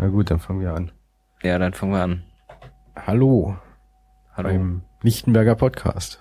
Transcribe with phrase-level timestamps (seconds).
[0.00, 0.92] Na gut, dann fangen wir an.
[1.42, 2.22] Ja, dann fangen wir an.
[2.94, 3.56] Hallo
[4.32, 4.48] Hallo.
[4.48, 6.20] beim Lichtenberger Podcast.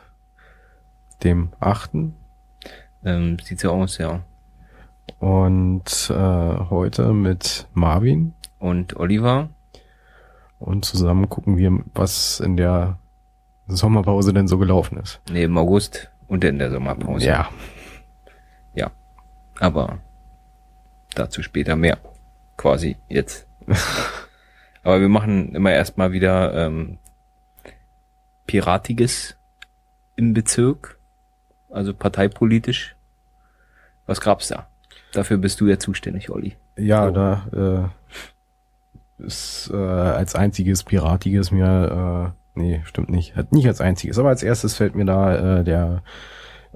[1.24, 2.16] Dem achten.
[3.06, 4.24] Ähm, sieht so aus, ja.
[5.20, 8.34] Und äh, heute mit Marvin.
[8.58, 9.50] Und Oliver?
[10.58, 12.98] Und zusammen gucken wir, was in der
[13.68, 15.22] Sommerpause denn so gelaufen ist.
[15.30, 17.28] Nee, im August und in der Sommerpause.
[17.28, 17.50] Ja.
[18.74, 18.90] Ja.
[19.60, 20.00] Aber
[21.14, 22.00] dazu später mehr.
[22.58, 23.47] Quasi jetzt.
[24.84, 26.98] Aber wir machen immer erstmal wieder ähm,
[28.46, 29.38] Piratiges
[30.16, 30.98] im Bezirk.
[31.70, 32.96] Also parteipolitisch.
[34.06, 34.68] Was gab's da?
[35.12, 36.56] Dafür bist du ja zuständig, Olli.
[36.78, 37.12] Ja, So.
[37.12, 37.92] da
[39.20, 44.18] äh, ist äh, als einziges Piratiges mir, äh, nee, stimmt nicht, hat nicht als einziges,
[44.20, 46.04] aber als erstes fällt mir da äh, der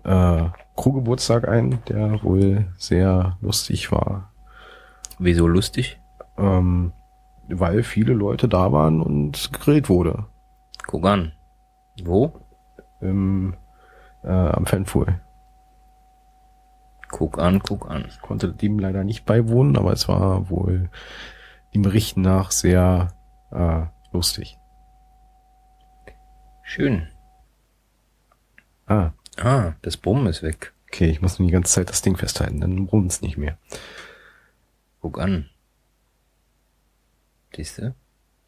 [0.04, 0.44] äh,
[0.76, 4.32] Crewgeburtstag ein, der wohl sehr lustig war,
[5.24, 6.01] Wieso lustig?
[6.38, 6.94] Ähm,
[7.48, 10.26] weil viele Leute da waren und gegrillt wurde
[10.88, 11.34] Guck an.
[12.04, 12.34] Wo?
[13.02, 13.56] im,
[14.24, 15.20] äh, am Fanpool.
[17.10, 18.06] Guck an, guck an.
[18.08, 20.90] Ich konnte dem leider nicht beiwohnen, aber es war wohl
[21.74, 23.10] den Berichten nach sehr
[23.52, 24.58] äh, lustig.
[26.64, 27.08] Schön.
[28.86, 30.74] Ah, Ah, das Brummen ist weg.
[30.88, 33.58] Okay, ich muss nur die ganze Zeit das Ding festhalten, dann brummt es nicht mehr.
[35.02, 35.50] Guck an.
[37.56, 37.96] Siehste?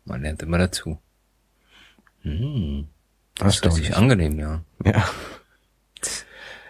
[0.05, 0.97] Man lernt immer dazu.
[2.21, 2.87] Hm.
[3.35, 4.61] Das ist richtig angenehm, ja.
[4.85, 5.09] Ja.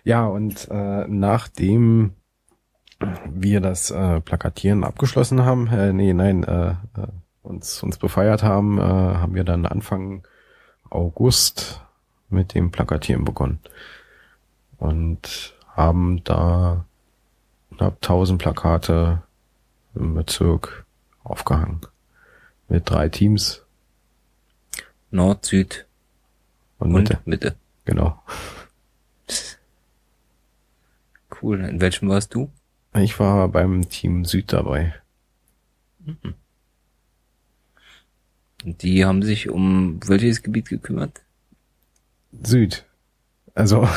[0.03, 2.15] Ja, und äh, nachdem
[3.25, 7.07] wir das äh, Plakatieren abgeschlossen haben, äh, nee, nein, äh, äh,
[7.41, 10.25] uns, uns befeiert haben, äh, haben wir dann Anfang
[10.89, 11.81] August
[12.29, 13.59] mit dem Plakatieren begonnen.
[14.77, 16.85] Und haben da
[17.75, 19.23] knapp 1000 Plakate
[19.95, 20.85] im Bezirk
[21.23, 21.81] aufgehangen.
[22.69, 23.61] Mit drei Teams
[25.11, 25.85] Nord, Süd
[26.79, 27.19] und und Mitte.
[27.25, 27.55] Mitte.
[27.85, 28.21] Genau.
[31.41, 31.59] Cool.
[31.65, 32.49] In welchem warst du?
[32.95, 34.95] Ich war beim Team Süd dabei.
[38.63, 41.21] Und Die haben sich um welches Gebiet gekümmert?
[42.31, 42.85] Süd.
[43.53, 43.83] Also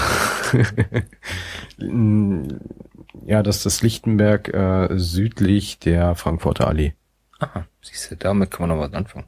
[3.27, 6.95] ja, das ist das Lichtenberg äh, südlich der Frankfurter Allee.
[7.39, 9.27] Aha, siehst du, damit kann man noch was anfangen.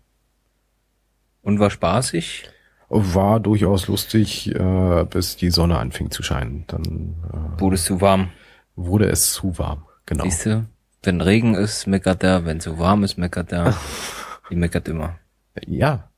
[1.43, 2.51] Und war spaßig?
[2.89, 6.65] War durchaus lustig, äh, bis die Sonne anfing zu scheinen.
[6.69, 8.31] Dann äh, Wurde es zu warm?
[8.77, 9.85] wurde es zu warm.
[10.07, 10.25] Genau.
[10.25, 10.65] Siehst du?
[11.03, 12.45] Wenn Regen ist, meckert er.
[12.47, 13.77] Wenn zu warm ist, meckert er.
[14.51, 15.19] Die meckert immer.
[15.67, 16.09] Ja,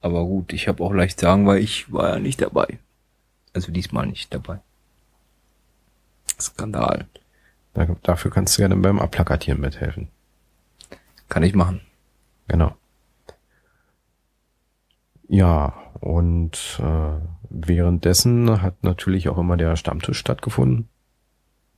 [0.00, 2.78] Aber gut, ich habe auch leicht sagen, weil ich war ja nicht dabei.
[3.52, 4.60] Also diesmal nicht dabei.
[6.40, 7.06] Skandal.
[7.74, 10.08] da, dafür kannst du ja dann beim Abplakatieren mithelfen.
[11.32, 11.80] Kann ich machen.
[12.46, 12.76] Genau.
[15.28, 20.90] Ja, und äh, währenddessen hat natürlich auch immer der Stammtisch stattgefunden.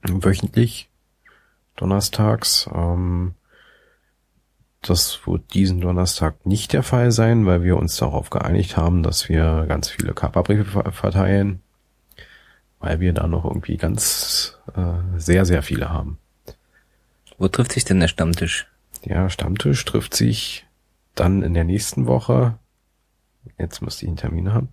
[0.03, 0.91] Wöchentlich,
[1.76, 2.69] donnerstags.
[2.75, 3.34] Ähm,
[4.82, 9.28] das wird diesen Donnerstag nicht der Fall sein, weil wir uns darauf geeinigt haben, dass
[9.28, 11.62] wir ganz viele Kappa-Briefe ver- verteilen,
[12.81, 16.19] weil wir da noch irgendwie ganz äh, sehr, sehr viele haben.
[17.38, 18.66] Wo trifft sich denn der Stammtisch?
[19.04, 20.66] Der Stammtisch trifft sich
[21.15, 22.59] dann in der nächsten Woche.
[23.59, 24.69] Jetzt müsste ich einen Termin haben.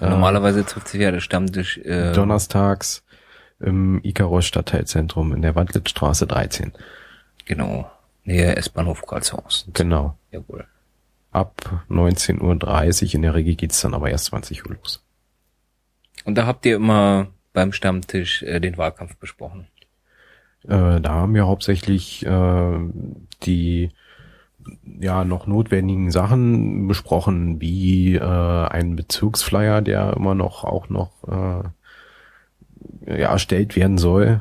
[0.00, 3.04] Äh, Normalerweise trifft sich ja der Stammtisch äh, Donnerstags
[3.60, 6.72] im Icaros Stadtteilzentrum in der Wandlitzstraße 13.
[7.44, 7.90] Genau.
[8.24, 9.68] Nähe S-Bahnhof Karlshorst.
[9.72, 10.18] Genau.
[10.30, 10.66] Jawohl.
[11.30, 13.14] Ab 19.30 Uhr.
[13.14, 15.02] In der Regel geht's dann aber erst 20 Uhr los.
[16.24, 19.68] Und da habt ihr immer beim Stammtisch äh, den Wahlkampf besprochen.
[20.68, 22.78] Äh, da haben wir hauptsächlich äh,
[23.42, 23.90] die
[24.98, 31.68] ja noch notwendigen Sachen besprochen, wie äh, ein Bezirksflyer, der immer noch auch noch äh,
[33.06, 34.40] ja, erstellt werden soll,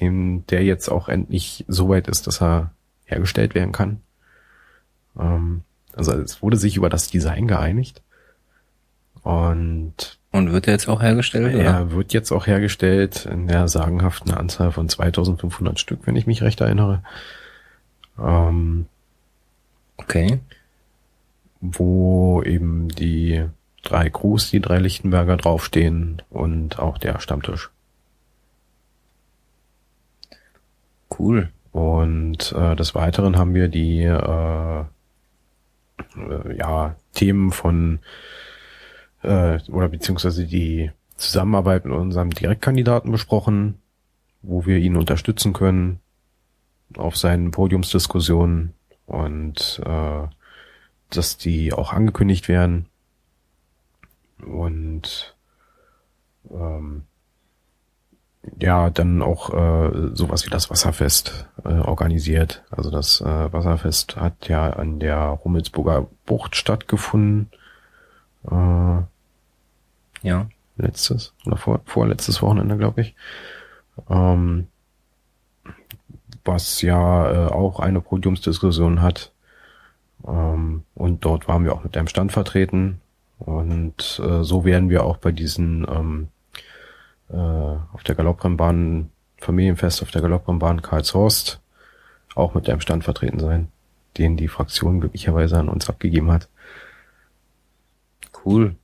[0.00, 2.70] dem der jetzt auch endlich so weit ist, dass er
[3.04, 4.00] hergestellt werden kann.
[5.18, 5.62] Ähm,
[5.94, 8.02] also es wurde sich über das Design geeinigt
[9.22, 11.64] und Und wird er jetzt auch hergestellt, oder?
[11.64, 16.42] er wird jetzt auch hergestellt in der sagenhaften Anzahl von 2500 Stück, wenn ich mich
[16.42, 17.02] recht erinnere.
[18.18, 18.86] Ähm,
[19.98, 20.40] Okay.
[21.60, 23.44] wo eben die
[23.82, 27.70] drei Crews, die drei Lichtenberger draufstehen und auch der Stammtisch.
[31.18, 31.50] Cool.
[31.72, 34.84] Und äh, des Weiteren haben wir die äh, äh,
[36.58, 38.00] ja, Themen von
[39.22, 43.80] äh, oder beziehungsweise die Zusammenarbeit mit unserem Direktkandidaten besprochen,
[44.42, 46.00] wo wir ihn unterstützen können
[46.96, 48.74] auf seinen Podiumsdiskussionen
[49.06, 50.22] und äh,
[51.10, 52.86] dass die auch angekündigt werden
[54.44, 55.36] und
[56.50, 57.04] ähm,
[58.60, 62.64] ja, dann auch äh, sowas wie das Wasserfest äh, organisiert.
[62.70, 67.50] Also das äh, Wasserfest hat ja an der Rummelsburger Bucht stattgefunden.
[68.50, 69.02] Äh,
[70.26, 70.48] Ja.
[70.76, 73.14] letztes oder vor, vorletztes Wochenende, glaube ich.
[74.10, 74.66] Ähm,
[76.44, 79.32] was ja äh, auch eine Podiumsdiskussion hat.
[80.26, 83.00] Ähm, und dort waren wir auch mit einem Stand vertreten.
[83.38, 86.28] Und äh, so werden wir auch bei diesen ähm,
[87.30, 91.60] äh, auf der Galopprennbahn, Familienfest auf der Galopprennbahn Karlshorst
[92.34, 93.68] auch mit einem Stand vertreten sein,
[94.18, 96.48] den die Fraktion glücklicherweise an uns abgegeben hat.
[98.46, 98.76] Cool.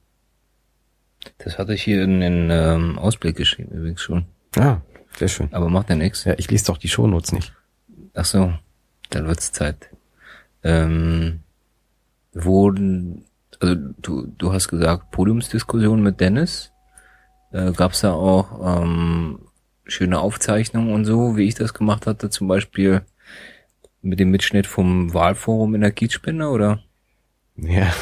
[1.39, 4.27] Das hatte ich hier in den ähm, Ausblick geschrieben übrigens schon.
[4.57, 4.83] Ja,
[5.17, 5.49] sehr schön.
[5.53, 6.25] Aber macht ja nichts.
[6.25, 7.53] Ja, ich lese doch die Shownotes nicht.
[8.13, 8.53] Ach so,
[9.11, 9.89] dann wird's Zeit.
[10.65, 11.41] Ähm,
[12.33, 13.25] wurden,
[13.61, 16.73] also du, du hast gesagt, Podiumsdiskussion mit Dennis.
[17.53, 19.39] Äh, gab's da auch ähm,
[19.85, 23.03] schöne Aufzeichnungen und so, wie ich das gemacht hatte, zum Beispiel
[24.01, 26.83] mit dem Mitschnitt vom Wahlforum in der Kiezspinne, oder?
[27.57, 27.93] Ja,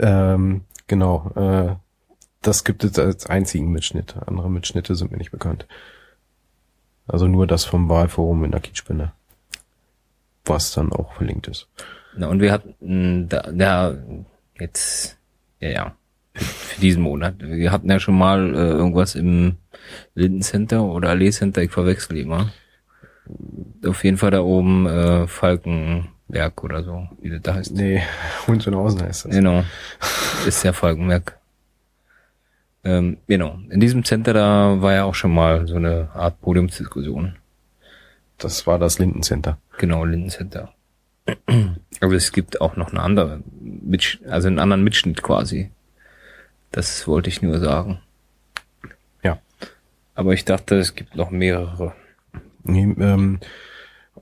[0.00, 1.30] ähm, genau.
[1.36, 1.76] Äh,
[2.42, 4.16] das gibt es als einzigen Mitschnitt.
[4.26, 5.66] Andere Mitschnitte sind mir nicht bekannt.
[7.06, 9.12] Also nur das vom Wahlforum in der Kiezspinne.
[10.44, 11.68] Was dann auch verlinkt ist.
[12.16, 13.94] Na, und wir hatten da, da
[14.58, 15.18] jetzt,
[15.60, 15.94] ja, ja,
[16.34, 17.34] für, diesen Monat.
[17.38, 19.56] Wir hatten ja schon mal äh, irgendwas im
[20.14, 22.52] Lindencenter oder Allee Center, ich verwechsel immer.
[23.86, 25.26] Auf jeden Fall da oben äh,
[26.30, 27.72] Falkenberg oder so, wie das da heißt.
[27.72, 28.02] Nee,
[28.46, 29.32] Hohenschönhausen heißt das.
[29.32, 29.64] Genau.
[30.46, 31.36] Ist ja Falkenberg.
[32.84, 33.58] Ähm, genau.
[33.68, 37.36] In diesem Center da war ja auch schon mal so eine Art Podiumsdiskussion.
[38.38, 39.58] Das war das Lindencenter.
[39.78, 40.72] Genau, Lindencenter.
[42.00, 43.42] Aber es gibt auch noch eine andere,
[44.28, 45.70] also einen anderen Mitschnitt quasi.
[46.72, 48.00] Das wollte ich nur sagen.
[49.22, 49.38] Ja.
[50.14, 51.94] Aber ich dachte, es gibt noch mehrere.
[52.62, 53.40] Nee, ähm,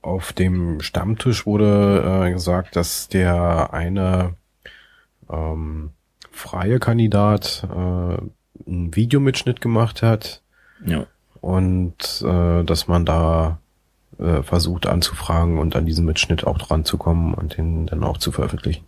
[0.09, 4.35] auf dem Stammtisch wurde äh, gesagt, dass der eine
[5.31, 5.91] ähm,
[6.31, 7.77] freie Kandidat äh,
[8.67, 10.43] einen Videomitschnitt gemacht hat
[10.85, 11.07] Ja.
[11.41, 13.59] und äh, dass man da
[14.19, 18.19] äh, versucht anzufragen und an diesen Mitschnitt auch dran zu kommen und den dann auch
[18.19, 18.85] zu veröffentlichen.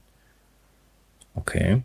[1.34, 1.82] Okay.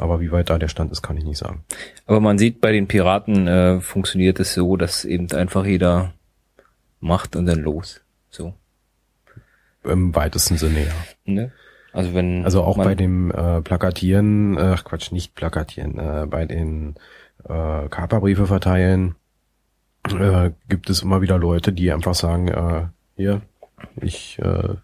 [0.00, 1.62] Aber wie weit da der Stand ist, kann ich nicht sagen.
[2.06, 6.12] Aber man sieht, bei den Piraten äh, funktioniert es so, dass eben einfach jeder
[7.04, 8.00] macht und dann los.
[8.30, 8.54] So.
[9.84, 10.92] Im weitesten Sinne, ja.
[11.24, 11.52] Ne?
[11.92, 16.96] Also wenn Also auch bei dem äh, Plakatieren, äh, Quatsch, nicht Plakatieren, äh, bei den
[17.44, 19.14] äh, Kaperbriefe verteilen
[20.10, 22.86] äh, gibt es immer wieder Leute, die einfach sagen, äh,
[23.16, 23.42] hier,
[23.96, 24.76] ich äh,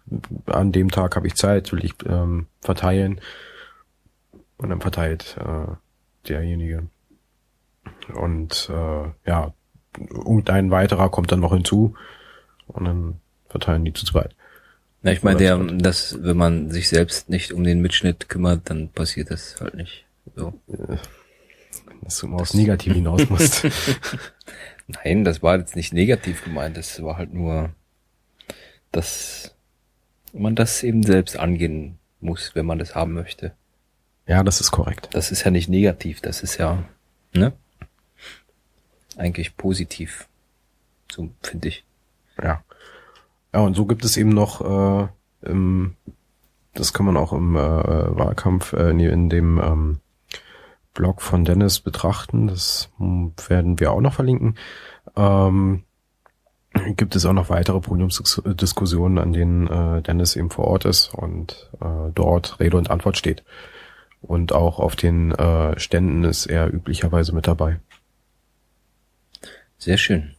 [0.45, 3.19] an dem Tag habe ich Zeit, will ich ähm, verteilen.
[4.57, 5.71] Und dann verteilt äh,
[6.27, 6.87] derjenige.
[8.13, 9.53] Und äh, ja,
[9.97, 11.95] irgendein weiterer kommt dann noch hinzu
[12.67, 14.35] und dann verteilen die zu zweit.
[15.03, 18.89] Na, ich meine, der, das, wenn man sich selbst nicht um den Mitschnitt kümmert, dann
[18.89, 20.05] passiert das halt nicht.
[20.35, 20.53] So.
[22.01, 23.65] Dass du immer aufs Negativ hinaus musst.
[24.87, 26.77] Nein, das war jetzt nicht negativ gemeint.
[26.77, 27.71] Das war halt nur,
[28.91, 29.55] dass
[30.33, 33.53] man das eben selbst angehen muss, wenn man das haben möchte.
[34.27, 35.09] ja, das ist korrekt.
[35.13, 36.83] Das ist ja nicht negativ, das ist ja,
[37.33, 37.53] ne?
[39.17, 40.27] Eigentlich positiv.
[41.11, 41.83] So finde ich.
[42.41, 42.63] Ja.
[43.53, 45.07] Ja, und so gibt es eben noch, äh,
[45.41, 45.95] im,
[46.73, 49.99] das kann man auch im äh, Wahlkampf, äh, in dem ähm,
[50.93, 52.47] Blog von Dennis betrachten.
[52.47, 52.89] Das
[53.47, 54.55] werden wir auch noch verlinken.
[55.15, 55.83] Ähm,
[56.95, 61.69] gibt es auch noch weitere Podiumsdiskussionen, an denen äh, Dennis eben vor Ort ist und
[61.81, 63.43] äh, dort Rede und Antwort steht.
[64.21, 67.79] Und auch auf den äh, Ständen ist er üblicherweise mit dabei.
[69.81, 70.35] Sehr schön.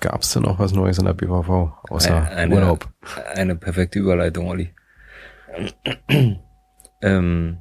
[0.00, 2.88] Gab es denn auch was Neues in der BVV außer eine, Urlaub?
[3.34, 4.70] Eine perfekte Überleitung, Olli.
[7.02, 7.58] ähm,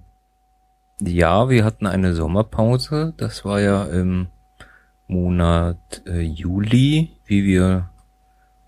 [1.01, 3.13] ja, wir hatten eine Sommerpause.
[3.17, 4.29] Das war ja im
[5.07, 7.89] Monat äh, Juli, wie wir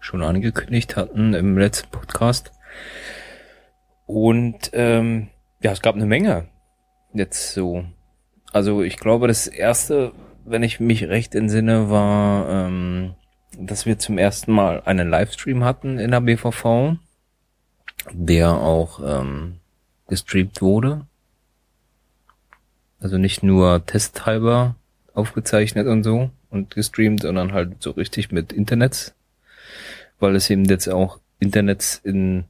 [0.02, 2.52] schon angekündigt hatten im letzten Podcast.
[4.06, 5.30] Und ähm,
[5.62, 6.50] ja, es gab eine Menge
[7.14, 7.86] jetzt so.
[8.52, 10.12] Also ich glaube, das erste,
[10.46, 13.16] wenn ich mich recht entsinne, war, ähm,
[13.58, 16.96] dass wir zum ersten Mal einen Livestream hatten in der BVV,
[18.12, 19.58] der auch ähm,
[20.08, 21.06] gestreamt wurde.
[23.00, 24.76] Also nicht nur testhalber
[25.14, 29.16] aufgezeichnet und so und gestreamt, sondern halt so richtig mit Internets.
[30.20, 32.46] weil es eben jetzt auch Internets in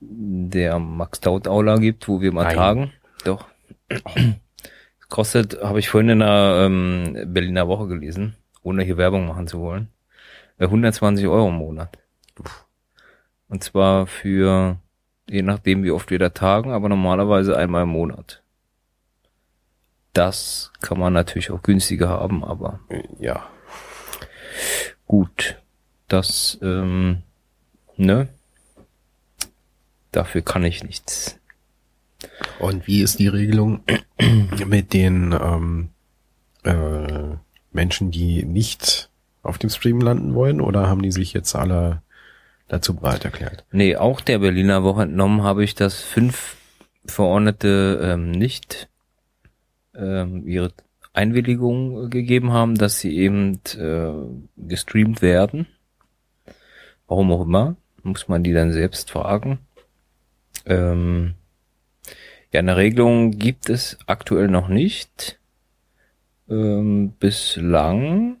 [0.00, 2.56] der Max-Taut-Aula gibt, wo wir mal Nein.
[2.56, 2.92] tagen.
[3.24, 3.46] Doch.
[5.10, 9.60] Kostet, habe ich vorhin in einer ähm, Berliner Woche gelesen, ohne hier Werbung machen zu
[9.60, 9.88] wollen,
[10.58, 11.98] äh, 120 Euro im Monat.
[13.48, 14.78] Und zwar für,
[15.28, 18.42] je nachdem wie oft wir da tagen, aber normalerweise einmal im Monat.
[20.12, 22.78] Das kann man natürlich auch günstiger haben, aber
[23.18, 23.48] Ja.
[25.06, 25.56] gut.
[26.06, 27.22] Das, ähm,
[27.96, 28.28] ne?
[30.12, 31.39] Dafür kann ich nichts.
[32.60, 33.80] Und wie ist die Regelung
[34.66, 35.88] mit den ähm,
[36.62, 37.36] äh,
[37.72, 39.08] Menschen, die nicht
[39.42, 40.60] auf dem Stream landen wollen?
[40.60, 42.02] Oder haben die sich jetzt alle
[42.68, 43.64] dazu bereit erklärt?
[43.72, 46.56] Nee, auch der Berliner Woche entnommen habe ich, dass fünf
[47.06, 48.88] Verordnete ähm, nicht
[49.94, 50.72] ähm, ihre
[51.12, 54.12] Einwilligung gegeben haben, dass sie eben äh,
[54.56, 55.66] gestreamt werden.
[57.08, 59.58] Warum auch immer, muss man die dann selbst fragen.
[60.66, 61.34] Ähm,
[62.52, 65.38] ja, eine Regelung gibt es aktuell noch nicht.
[66.48, 68.38] Ähm, bislang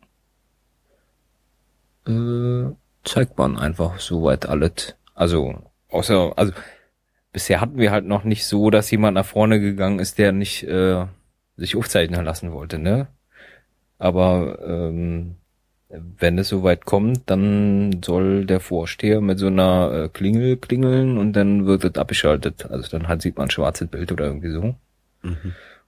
[2.06, 2.72] äh,
[3.04, 4.96] zeigt man einfach soweit alles.
[5.14, 6.52] Also, außer, also
[7.32, 10.64] bisher hatten wir halt noch nicht so, dass jemand nach vorne gegangen ist, der nicht
[10.64, 11.06] äh,
[11.56, 13.08] sich aufzeichnen lassen wollte, ne?
[13.98, 15.36] Aber ähm,
[15.90, 21.32] wenn es soweit kommt, dann soll der Vorsteher mit so einer äh, Klingel klingeln und
[21.32, 22.66] dann wird es abgeschaltet.
[22.70, 24.76] Also dann halt sieht man ein schwarzes Bild oder irgendwie so.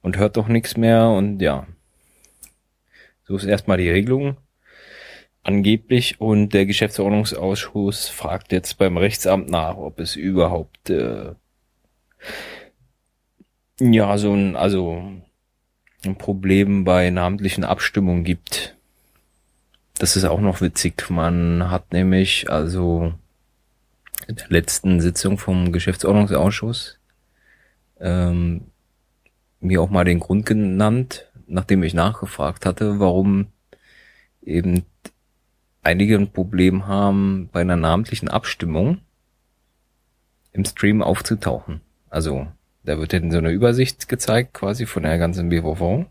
[0.02, 1.66] Und hört doch nichts mehr und ja.
[3.25, 4.37] So ist erstmal die Regelung.
[5.44, 11.32] Angeblich und der Geschäftsordnungsausschuss fragt jetzt beim Rechtsamt nach, ob es überhaupt äh,
[13.80, 15.02] ja so ein also
[16.04, 18.72] ein Problem bei namentlichen Abstimmungen gibt.
[20.02, 21.11] Das ist auch noch witzig.
[21.11, 23.14] Man hat nämlich also
[24.26, 26.99] in der letzten Sitzung vom Geschäftsordnungsausschuss
[28.00, 28.62] ähm,
[29.61, 33.47] mir auch mal den Grund genannt, nachdem ich nachgefragt hatte, warum
[34.42, 34.82] eben
[35.82, 38.99] einige ein Problem haben, bei einer namentlichen Abstimmung
[40.52, 41.80] im Stream aufzutauchen.
[42.11, 42.49] Also
[42.82, 46.06] da wird dann so eine Übersicht gezeigt, quasi von der ganzen BVV.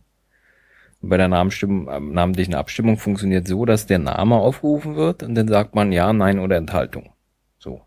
[1.04, 5.92] Bei der namentlichen Abstimmung funktioniert so, dass der Name aufgerufen wird und dann sagt man
[5.92, 7.12] ja, nein oder Enthaltung.
[7.58, 7.82] So.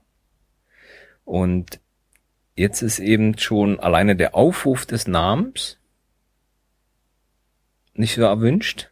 [1.25, 1.81] Und
[2.57, 5.79] jetzt ist eben schon alleine der Aufruf des Namens
[7.95, 8.91] nicht so erwünscht.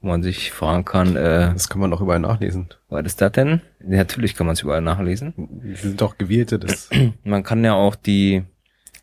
[0.00, 2.68] Wo man sich fragen kann, äh, Das kann man doch überall nachlesen.
[2.88, 3.62] was ist das denn?
[3.80, 5.32] Ja, natürlich kann man es überall nachlesen.
[5.36, 6.90] Die sind doch gewählte, das
[7.22, 8.42] Man kann ja auch die,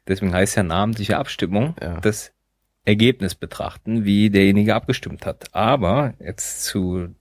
[0.08, 2.00] deswegen heißt ja namentliche Abstimmung, Ja.
[2.02, 2.32] das
[2.86, 5.54] Ergebnis betrachten, wie derjenige abgestimmt hat.
[5.54, 7.16] Aber jetzt zu,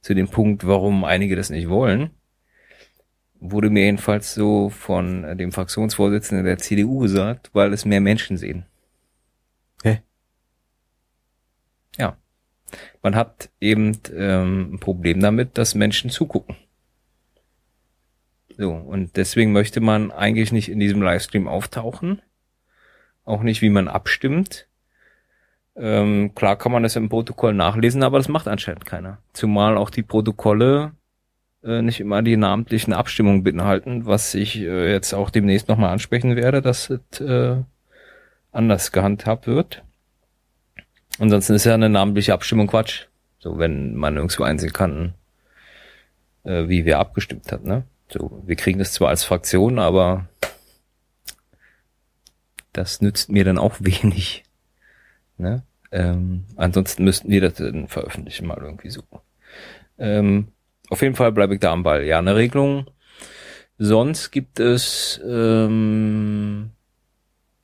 [0.00, 2.10] zu dem Punkt, warum einige das nicht wollen,
[3.40, 8.66] wurde mir jedenfalls so von dem Fraktionsvorsitzenden der CDU gesagt, weil es mehr Menschen sehen.
[9.82, 10.02] Hä?
[11.98, 12.16] Ja.
[13.02, 16.56] Man hat eben ähm, ein Problem damit, dass Menschen zugucken.
[18.56, 22.22] So, und deswegen möchte man eigentlich nicht in diesem Livestream auftauchen.
[23.24, 24.68] Auch nicht, wie man abstimmt.
[25.74, 29.18] Ähm, klar kann man das im Protokoll nachlesen, aber das macht anscheinend keiner.
[29.32, 30.92] Zumal auch die Protokolle
[31.64, 36.36] äh, nicht immer die namentlichen Abstimmungen beinhalten, was ich äh, jetzt auch demnächst nochmal ansprechen
[36.36, 37.56] werde, dass es äh,
[38.50, 39.82] anders gehandhabt wird.
[41.18, 43.06] Ansonsten ist ja eine namentliche Abstimmung Quatsch.
[43.38, 45.14] So, wenn man irgendwo einsehen kann,
[46.44, 47.84] äh, wie wer abgestimmt hat, ne?
[48.08, 50.28] So, wir kriegen das zwar als Fraktion, aber
[52.72, 54.44] das nützt mir dann auch wenig.
[55.38, 55.62] Ne?
[55.90, 59.02] Ähm, ansonsten müssten wir das dann veröffentlichen, mal irgendwie so.
[59.98, 60.48] Ähm,
[60.88, 62.04] auf jeden Fall bleibe ich da am Ball.
[62.04, 62.86] Ja, eine Regelung.
[63.78, 66.70] Sonst gibt es ähm,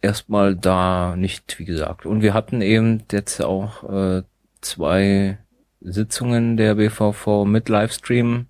[0.00, 2.06] erstmal da nicht, wie gesagt.
[2.06, 4.22] Und wir hatten eben jetzt auch äh,
[4.60, 5.38] zwei
[5.80, 8.46] Sitzungen der BVV mit Livestream,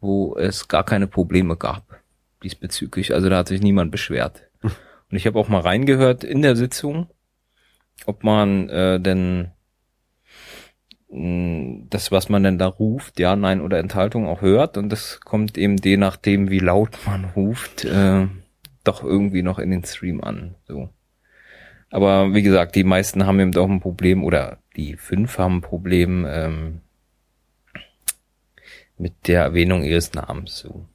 [0.00, 2.00] wo es gar keine Probleme gab
[2.42, 3.14] diesbezüglich.
[3.14, 4.42] Also da hat sich niemand beschwert.
[4.62, 7.08] Und ich habe auch mal reingehört in der Sitzung,
[8.04, 9.50] ob man äh, denn
[11.10, 14.76] mh, das, was man denn da ruft, ja, nein oder Enthaltung auch hört.
[14.76, 18.26] Und das kommt eben je nachdem, wie laut man ruft, äh,
[18.84, 20.54] doch irgendwie noch in den Stream an.
[20.66, 20.90] So.
[21.90, 25.62] Aber wie gesagt, die meisten haben eben auch ein Problem, oder die fünf haben ein
[25.62, 26.80] Problem ähm,
[28.98, 30.58] mit der Erwähnung ihres Namens.
[30.58, 30.86] So.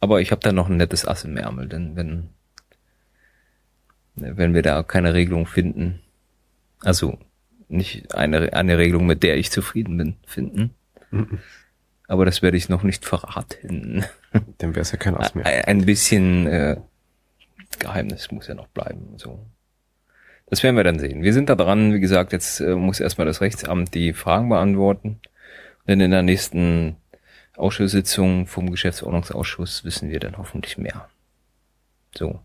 [0.00, 2.30] Aber ich habe da noch ein nettes Ass im Ärmel, denn wenn
[4.14, 6.00] wenn wir da keine Regelung finden,
[6.80, 7.18] also
[7.68, 10.74] nicht eine, eine Regelung, mit der ich zufrieden bin, finden,
[12.06, 14.04] Aber das werde ich noch nicht verraten.
[14.58, 15.46] Dann wäre es ja kein Ass mehr.
[15.46, 16.76] Ein ein bisschen äh,
[17.78, 19.14] Geheimnis muss ja noch bleiben.
[19.16, 19.44] So.
[20.46, 21.22] Das werden wir dann sehen.
[21.22, 21.94] Wir sind da dran.
[21.94, 25.20] Wie gesagt, jetzt äh, muss erstmal das Rechtsamt die Fragen beantworten.
[25.88, 26.96] Denn in der nächsten
[27.56, 31.08] Ausschusssitzung vom Geschäftsordnungsausschuss wissen wir dann hoffentlich mehr.
[32.14, 32.40] So.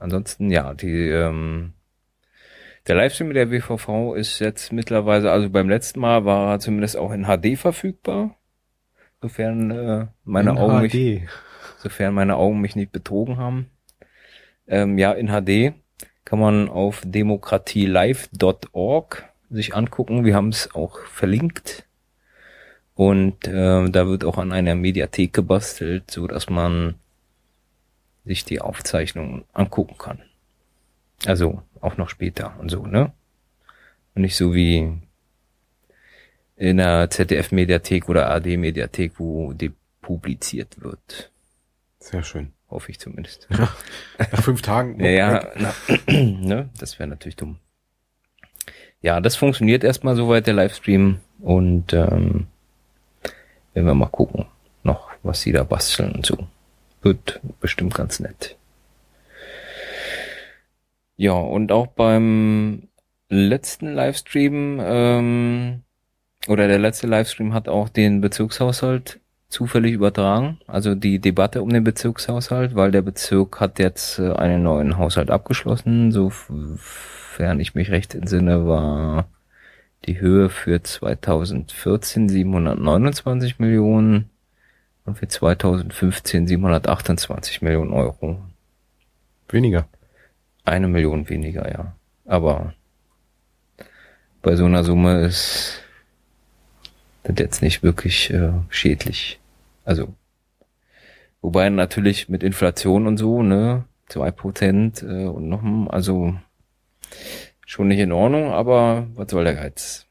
[0.00, 1.74] Ansonsten, ja, die, ähm,
[2.88, 6.96] der Livestream mit der WVV ist jetzt mittlerweile, also beim letzten Mal war er zumindest
[6.96, 8.34] auch in HD verfügbar.
[9.20, 10.94] Sofern äh, meine In Augen HD.
[10.94, 11.22] mich,
[11.78, 13.68] sofern meine Augen mich nicht betrogen haben.
[14.66, 15.74] Ähm, ja, in HD
[16.24, 20.24] kann man auf demokratielive.org sich angucken.
[20.24, 21.84] Wir haben es auch verlinkt.
[22.94, 26.94] Und äh, da wird auch an einer Mediathek gebastelt, so dass man
[28.24, 30.22] sich die Aufzeichnungen angucken kann.
[31.26, 33.12] Also auch noch später und so, ne?
[34.14, 34.98] Und nicht so wie
[36.56, 41.30] in der ZDF-Mediathek oder AD-Mediathek, wo depubliziert wird.
[41.98, 42.52] Sehr schön.
[42.70, 43.48] Hoffe ich zumindest.
[43.50, 45.00] Nach fünf Tagen.
[45.04, 45.74] Ja, ja na,
[46.12, 46.68] ne?
[46.78, 47.58] das wäre natürlich dumm.
[49.02, 51.20] Ja, das funktioniert erstmal soweit, der Livestream.
[51.40, 52.46] Und ähm,
[53.72, 54.46] werden wir mal gucken,
[54.82, 56.46] noch, was sie da basteln und so.
[57.02, 58.56] Wird bestimmt ganz nett.
[61.16, 62.88] Ja, und auch beim
[63.28, 65.82] letzten Livestream, ähm,
[66.48, 71.84] oder der letzte Livestream hat auch den Bezirkshaushalt zufällig übertragen, also die Debatte um den
[71.84, 78.14] Bezirkshaushalt, weil der Bezirk hat jetzt äh, einen neuen Haushalt abgeschlossen, sofern ich mich recht
[78.14, 79.28] entsinne, war
[80.06, 84.30] die Höhe für 2014 729 Millionen
[85.04, 88.40] und für 2015 728 Millionen Euro.
[89.48, 89.88] Weniger.
[90.64, 91.94] Eine Million weniger, ja.
[92.26, 92.74] Aber
[94.42, 95.80] bei so einer Summe ist
[97.24, 99.40] das jetzt nicht wirklich äh, schädlich.
[99.84, 100.14] Also,
[101.40, 106.34] wobei natürlich mit Inflation und so, ne, zwei Prozent äh, und noch, also
[107.66, 110.06] schon nicht in Ordnung, aber was soll der Geiz?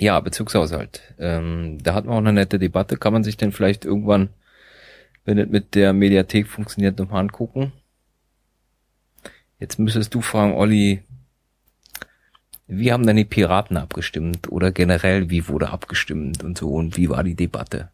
[0.00, 1.02] Ja, Bezugshaushalt.
[1.18, 2.96] Ähm, da hatten wir auch eine nette Debatte.
[2.96, 4.30] Kann man sich denn vielleicht irgendwann,
[5.26, 7.72] wenn es mit der Mediathek funktioniert, nochmal angucken?
[9.58, 11.02] Jetzt müsstest du fragen, Olli,
[12.66, 14.50] wie haben denn die Piraten abgestimmt?
[14.50, 16.70] Oder generell, wie wurde abgestimmt und so?
[16.70, 17.90] Und wie war die Debatte?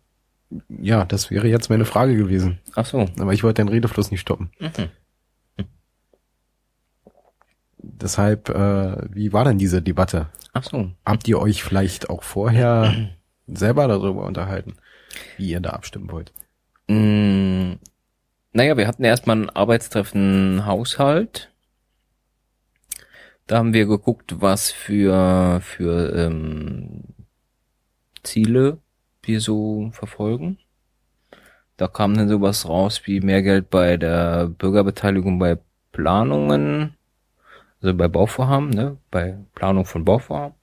[0.69, 2.61] Ja, das wäre jetzt meine Frage gewesen.
[2.77, 3.09] Ach so.
[3.19, 4.51] Aber ich wollte den Redefluss nicht stoppen.
[4.61, 4.91] Mhm.
[7.89, 10.29] Deshalb, äh, wie war denn diese Debatte?
[10.53, 10.91] Ach so.
[11.05, 13.11] Habt ihr euch vielleicht auch vorher
[13.47, 14.77] selber darüber unterhalten,
[15.37, 16.33] wie ihr da abstimmen wollt?
[16.89, 17.75] Mm,
[18.53, 21.53] naja, wir hatten erstmal ein Arbeitstreffen Haushalt.
[23.47, 27.05] Da haben wir geguckt, was für, für ähm,
[28.25, 28.79] Ziele
[29.23, 30.59] wir so verfolgen.
[31.77, 35.59] Da kam dann sowas raus wie mehr Geld bei der Bürgerbeteiligung bei
[35.93, 36.96] Planungen,
[37.81, 40.55] also bei Bauvorhaben, ne, bei Planung von Bauvorhaben.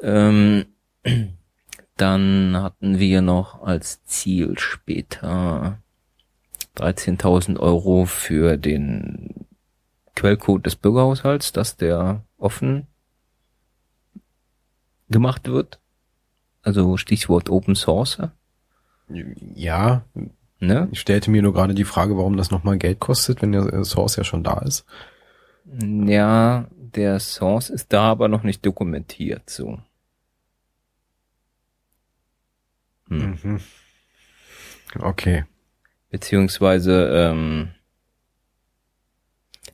[0.00, 0.66] Ähm,
[1.96, 5.78] dann hatten wir noch als Ziel später
[6.76, 9.46] 13.000 Euro für den
[10.14, 12.86] Quellcode des Bürgerhaushalts, dass der offen
[15.08, 15.80] gemacht wird.
[16.62, 18.18] Also Stichwort Open Source.
[19.54, 20.04] Ja,
[20.60, 20.88] Ne?
[20.92, 24.16] ich stellte mir nur gerade die Frage, warum das nochmal Geld kostet, wenn der Source
[24.16, 24.84] ja schon da ist.
[25.64, 29.78] Ja, der Source ist da aber noch nicht dokumentiert, so.
[33.08, 33.38] Hm.
[33.42, 33.60] Mhm.
[34.98, 35.44] Okay.
[36.10, 37.70] Beziehungsweise ähm,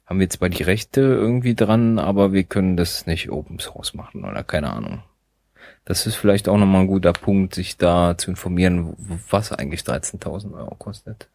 [0.05, 4.25] haben wir zwar die Rechte irgendwie dran, aber wir können das nicht Open Source machen
[4.25, 5.03] oder keine Ahnung.
[5.85, 8.95] Das ist vielleicht auch nochmal ein guter Punkt, sich da zu informieren,
[9.31, 11.29] was eigentlich 13.000 Euro kostet.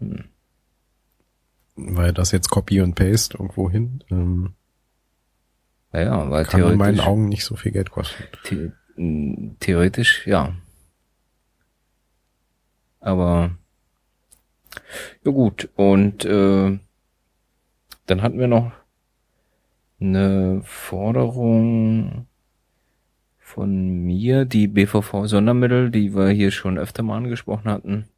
[0.00, 0.24] Hm.
[1.76, 4.54] Weil das jetzt Copy und Paste irgendwo hin, ähm,
[5.92, 8.24] Naja, weil kann in meinen Augen nicht so viel Geld kosten.
[8.48, 8.72] the
[9.60, 10.54] theoretisch, ja.
[13.00, 13.50] Aber
[15.24, 16.78] ja gut, und äh,
[18.06, 18.72] dann hatten wir noch
[20.00, 22.26] eine Forderung
[23.38, 28.08] von mir, die BVV-Sondermittel, die wir hier schon öfter mal angesprochen hatten,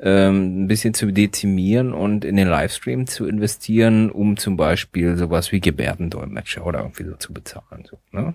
[0.00, 5.52] ähm, ein bisschen zu dezimieren und in den Livestream zu investieren, um zum Beispiel sowas
[5.52, 7.84] wie Gebärdendolmetscher oder irgendwie so zu bezahlen.
[7.88, 8.34] So, ne?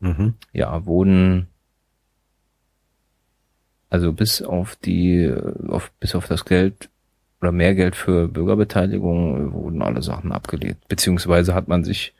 [0.00, 0.34] Mhm.
[0.52, 1.48] ja, wurden
[3.92, 5.30] also bis auf die,
[5.68, 6.88] auf, bis auf das Geld
[7.42, 10.78] oder mehr Geld für Bürgerbeteiligung wurden alle Sachen abgelehnt.
[10.88, 12.14] Beziehungsweise hat man sich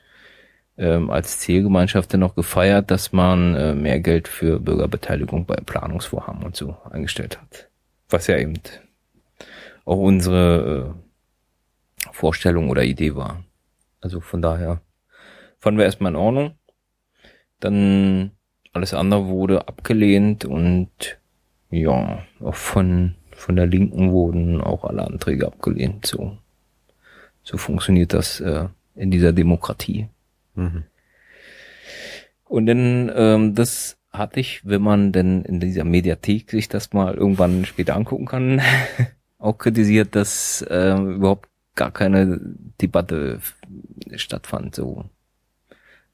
[0.83, 6.57] ähm, als Zielgemeinschaft noch gefeiert, dass man äh, mehr Geld für Bürgerbeteiligung bei Planungsvorhaben und
[6.57, 7.69] so eingestellt hat.
[8.11, 8.55] Was ja eben
[9.85, 13.45] auch unsere äh, Vorstellung oder Idee war.
[14.01, 14.81] Also von daher
[15.61, 16.55] fanden wir erstmal in Ordnung.
[17.61, 18.33] Dann
[18.73, 20.91] alles andere wurde abgelehnt und
[21.71, 26.07] ja, auch von, von der Linken wurden auch alle Anträge abgelehnt.
[26.07, 26.39] So,
[27.45, 28.67] so funktioniert das äh,
[28.97, 30.09] in dieser Demokratie.
[30.55, 30.85] Mhm.
[32.45, 37.15] Und dann, ähm, das hatte ich, wenn man denn in dieser Mediathek sich das mal
[37.15, 38.61] irgendwann später angucken kann,
[39.39, 42.39] auch kritisiert, dass äh, überhaupt gar keine
[42.81, 43.41] Debatte
[44.15, 44.75] stattfand.
[44.75, 45.07] So,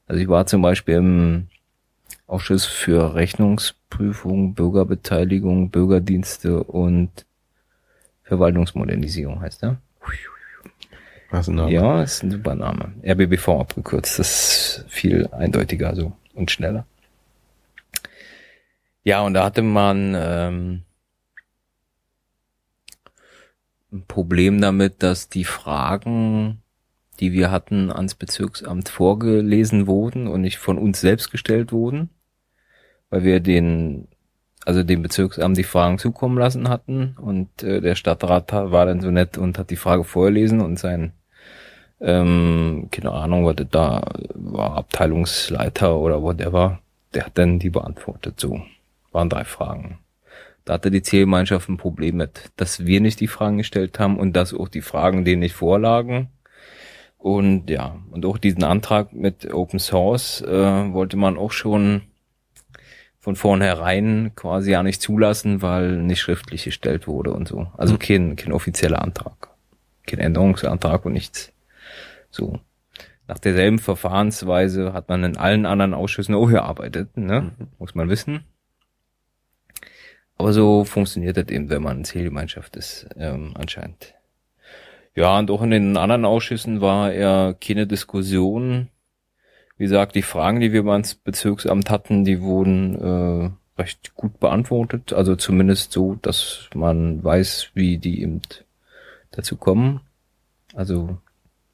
[0.07, 1.47] also ich war zum Beispiel im
[2.25, 7.25] Ausschuss für Rechnungsprüfung, Bürgerbeteiligung, Bürgerdienste und
[8.23, 9.81] Verwaltungsmodernisierung heißt er.
[11.31, 11.71] Was ein Name?
[11.71, 12.93] Ja, ist ein super Name.
[13.03, 14.17] RBBV abgekürzt.
[14.17, 16.85] Das ist viel eindeutiger so und schneller.
[19.03, 20.81] Ja, und da hatte man ähm,
[23.91, 26.61] ein Problem damit, dass die Fragen,
[27.19, 32.09] die wir hatten, ans Bezirksamt vorgelesen wurden und nicht von uns selbst gestellt wurden,
[33.09, 34.07] weil wir den
[34.65, 39.09] also dem Bezirksamt die Fragen zukommen lassen hatten und äh, der Stadtrat war dann so
[39.09, 41.13] nett und hat die Frage vorgelesen und sein
[42.01, 44.01] ähm, keine Ahnung, was da
[44.33, 46.79] war, Abteilungsleiter oder whatever,
[47.13, 48.39] der hat dann die beantwortet.
[48.39, 48.61] So
[49.11, 49.99] waren drei Fragen.
[50.65, 54.33] Da hatte die Zielgemeinschaft ein Problem mit, dass wir nicht die Fragen gestellt haben und
[54.33, 56.29] dass auch die Fragen denen nicht vorlagen.
[57.17, 62.03] Und ja, und auch diesen Antrag mit Open Source äh, wollte man auch schon
[63.19, 67.67] von vornherein quasi ja nicht zulassen, weil nicht schriftlich gestellt wurde und so.
[67.75, 67.99] Also mhm.
[67.99, 69.49] kein, kein offizieller Antrag.
[70.05, 71.51] Kein Änderungsantrag und nichts.
[72.31, 72.59] So.
[73.27, 77.51] Nach derselben Verfahrensweise hat man in allen anderen Ausschüssen auch gearbeitet, ne?
[77.57, 77.67] Mhm.
[77.77, 78.43] Muss man wissen.
[80.35, 84.15] Aber so funktioniert das eben, wenn man Zielgemeinschaft ist, ähm, anscheinend.
[85.13, 88.87] Ja, und auch in den anderen Ausschüssen war eher keine Diskussion.
[89.77, 95.13] Wie gesagt, die Fragen, die wir beim Bezirksamt hatten, die wurden äh, recht gut beantwortet.
[95.13, 98.41] Also zumindest so, dass man weiß, wie die eben
[99.31, 100.01] dazu kommen.
[100.73, 101.17] Also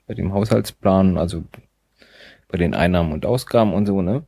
[0.07, 1.43] bei dem Haushaltsplan, also
[2.47, 4.23] bei den Einnahmen und Ausgaben und so, ne?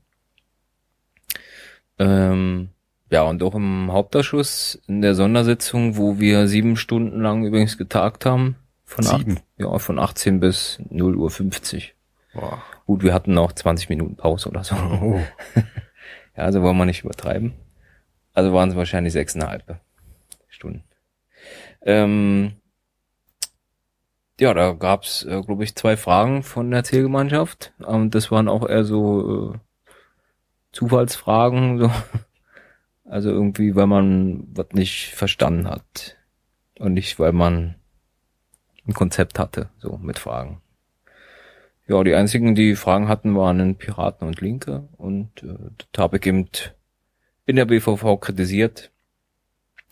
[1.99, 2.69] Ähm,
[3.09, 8.25] ja, und auch im Hauptausschuss in der Sondersitzung, wo wir sieben Stunden lang übrigens getagt
[8.25, 8.57] haben.
[8.83, 9.37] Von sieben?
[9.37, 11.95] Acht, ja, von 18 bis 0 Uhr 50.
[12.33, 12.61] Boah.
[12.85, 14.75] Gut, wir hatten noch 20 Minuten Pause oder so.
[14.75, 15.19] Oh.
[16.35, 17.53] ja, also wollen wir nicht übertreiben.
[18.33, 19.79] Also waren es wahrscheinlich sechseinhalb
[20.47, 20.83] Stunden.
[21.81, 22.53] Ähm,
[24.39, 27.73] ja, da gab's, äh, glaube ich, zwei Fragen von der Zielgemeinschaft.
[27.79, 29.57] Und das waren auch eher so äh,
[30.71, 31.79] Zufallsfragen.
[31.79, 31.91] So.
[33.09, 36.17] Also irgendwie, weil man was nicht verstanden hat.
[36.77, 37.75] Und nicht, weil man
[38.85, 40.61] ein Konzept hatte, so mit Fragen.
[41.87, 44.89] Ja, die einzigen, die Fragen hatten, waren Piraten und Linke.
[44.97, 45.55] Und äh,
[45.93, 46.49] das habe ich eben
[47.45, 48.91] in der BVV kritisiert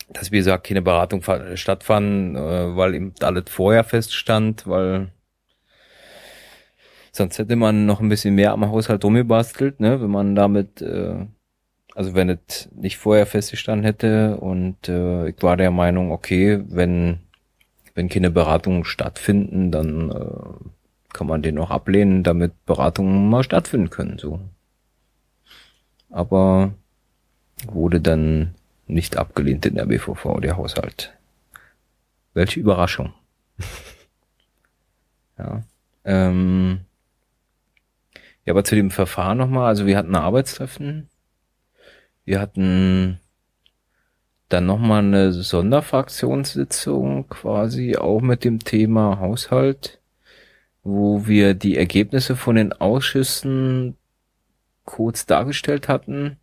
[0.09, 1.21] dass wie gesagt keine Beratung
[1.55, 5.11] stattfand, äh, weil eben alles vorher feststand, weil
[7.11, 11.25] sonst hätte man noch ein bisschen mehr am Haushalt rumgebastelt, ne, wenn man damit, äh,
[11.95, 17.19] also wenn es nicht vorher festgestanden hätte und äh, ich war der Meinung, okay, wenn
[17.95, 20.69] wenn keine Beratungen stattfinden, dann äh,
[21.13, 24.41] kann man den auch ablehnen, damit Beratungen mal stattfinden können, so.
[26.09, 26.73] Aber
[27.67, 28.53] wurde dann
[28.87, 31.13] nicht abgelehnt in der BVV, der Haushalt.
[32.33, 33.13] Welche Überraschung.
[35.37, 35.63] ja.
[36.03, 36.81] Ähm,
[38.45, 41.09] ja, aber zu dem Verfahren nochmal, also wir hatten ein Arbeitstreffen,
[42.25, 43.19] wir hatten
[44.49, 49.99] dann nochmal eine Sonderfraktionssitzung quasi auch mit dem Thema Haushalt,
[50.83, 53.97] wo wir die Ergebnisse von den Ausschüssen
[54.83, 56.37] kurz dargestellt hatten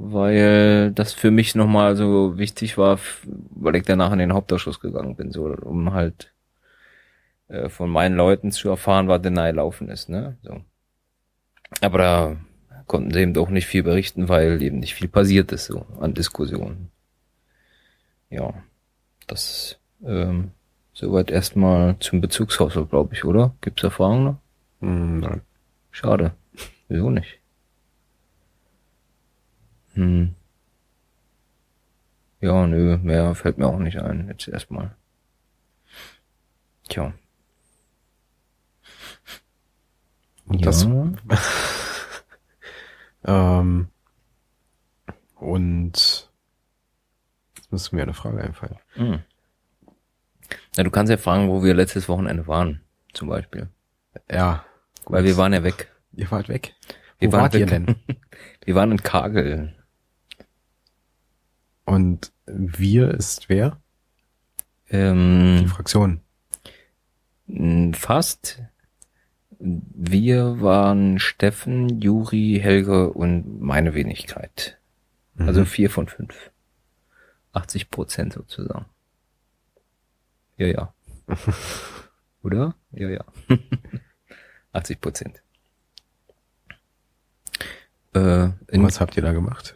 [0.00, 2.98] weil das für mich nochmal so wichtig war,
[3.50, 6.32] weil ich danach in den Hauptausschuss gegangen bin, so um halt
[7.48, 10.36] äh, von meinen Leuten zu erfahren, was denn da gelaufen ist, ne?
[10.42, 10.60] So.
[11.80, 12.36] Aber da
[12.86, 16.14] konnten sie eben doch nicht viel berichten, weil eben nicht viel passiert ist, so an
[16.14, 16.90] Diskussionen.
[18.30, 18.54] Ja,
[19.26, 20.52] das ähm,
[20.92, 23.54] soweit erstmal zum Bezugshaushalt, glaube ich, oder?
[23.60, 24.36] Gibt's Erfahrungen noch?
[24.80, 25.40] Mm, nein.
[25.90, 26.32] Schade.
[26.88, 27.40] Wieso nicht?
[29.98, 30.34] Hm.
[32.40, 34.94] Ja, nö, mehr fällt mir auch nicht ein, jetzt erstmal.
[36.88, 37.12] Tja.
[40.46, 40.66] Und Ja.
[40.66, 40.84] das
[43.24, 43.88] ähm,
[45.34, 46.30] und
[47.56, 48.78] jetzt müsste mir eine Frage einfallen.
[48.94, 49.18] Hm.
[50.76, 52.82] Na, du kannst ja fragen, wo wir letztes Wochenende waren,
[53.14, 53.68] zum Beispiel.
[54.30, 54.64] Ja,
[55.04, 55.16] gut.
[55.16, 55.92] Weil wir waren ja weg.
[56.12, 56.76] Ihr wart weg.
[57.18, 57.68] Wir Wo waren wart ihr weg.
[57.68, 57.96] denn?
[58.64, 59.74] Wir waren in Kagel.
[61.88, 63.80] Und wir ist wer?
[64.90, 66.20] Die Ähm, Fraktion.
[67.46, 68.62] m, fast.
[69.58, 74.78] Wir waren Steffen, Juri, Helge und meine Wenigkeit.
[75.38, 76.50] Also vier von fünf.
[77.52, 78.84] 80 Prozent sozusagen.
[80.58, 80.94] Ja, ja.
[82.42, 82.74] Oder?
[82.92, 83.24] Ja, ja.
[84.72, 85.42] 80 Prozent.
[88.14, 89.74] Äh, in Was habt ihr da gemacht?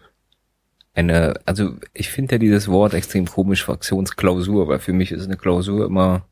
[0.94, 5.36] Eine, also ich finde ja dieses Wort extrem komisch, Fraktionsklausur, weil für mich ist eine
[5.36, 6.26] Klausur immer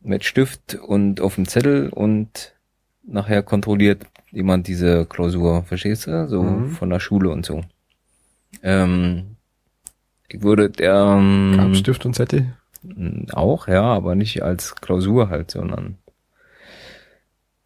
[0.00, 2.54] mit Stift und auf dem Zettel und
[3.02, 6.28] nachher kontrolliert jemand diese Klausur, verstehst du?
[6.28, 6.70] So Mhm.
[6.70, 7.62] von der Schule und so.
[8.62, 9.36] Ähm,
[10.28, 12.54] ich würde der ähm, Gab Stift und Zettel?
[13.32, 15.98] auch, ja, aber nicht als Klausur halt, sondern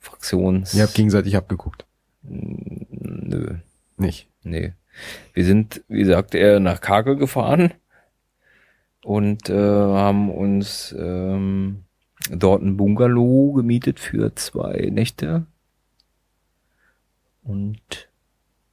[0.00, 0.74] Fraktions.
[0.74, 1.84] Ihr habt gegenseitig abgeguckt.
[2.22, 3.54] Nö.
[3.96, 4.28] Nicht.
[4.44, 4.72] Nee.
[5.32, 7.74] Wir sind, wie sagt er, nach Kagel gefahren
[9.02, 11.84] und äh, haben uns ähm,
[12.30, 15.46] dort ein Bungalow gemietet für zwei Nächte.
[17.42, 18.08] Und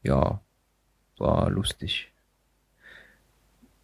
[0.03, 0.41] ja,
[1.17, 2.11] war lustig.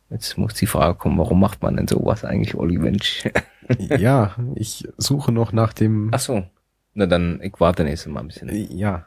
[0.10, 3.28] Jetzt muss die Frage kommen, warum macht man denn sowas eigentlich, Olli Mensch?
[3.78, 6.12] ja, ich suche noch nach dem.
[6.14, 6.46] Ach so.
[6.94, 8.50] Na dann, ich warte nächstes Mal ein bisschen.
[8.78, 9.06] Ja.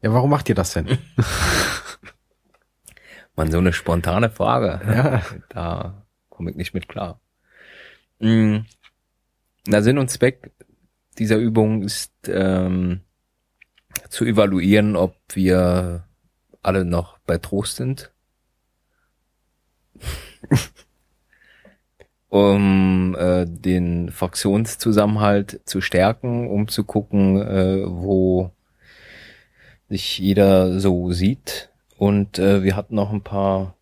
[0.00, 0.86] Ja, warum macht ihr das denn?
[3.36, 4.80] Man, so eine spontane Frage.
[4.86, 5.22] Ja.
[5.48, 7.20] Da komme ich nicht mit klar.
[8.20, 8.58] Mm,
[9.66, 10.52] Na, Sinn und Zweck
[11.18, 13.00] dieser Übung ist ähm,
[14.08, 16.04] zu evaluieren, ob wir
[16.62, 18.12] alle noch bei Trost sind.
[22.28, 28.52] um äh, den Fraktionszusammenhalt zu stärken, um zu gucken, äh, wo
[29.88, 31.70] sich jeder so sieht.
[31.96, 33.74] Und äh, wir hatten noch ein paar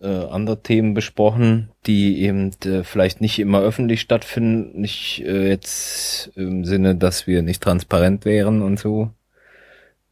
[0.00, 6.30] äh, andere Themen besprochen, die eben äh, vielleicht nicht immer öffentlich stattfinden, nicht äh, jetzt
[6.36, 9.10] im Sinne, dass wir nicht transparent wären und so,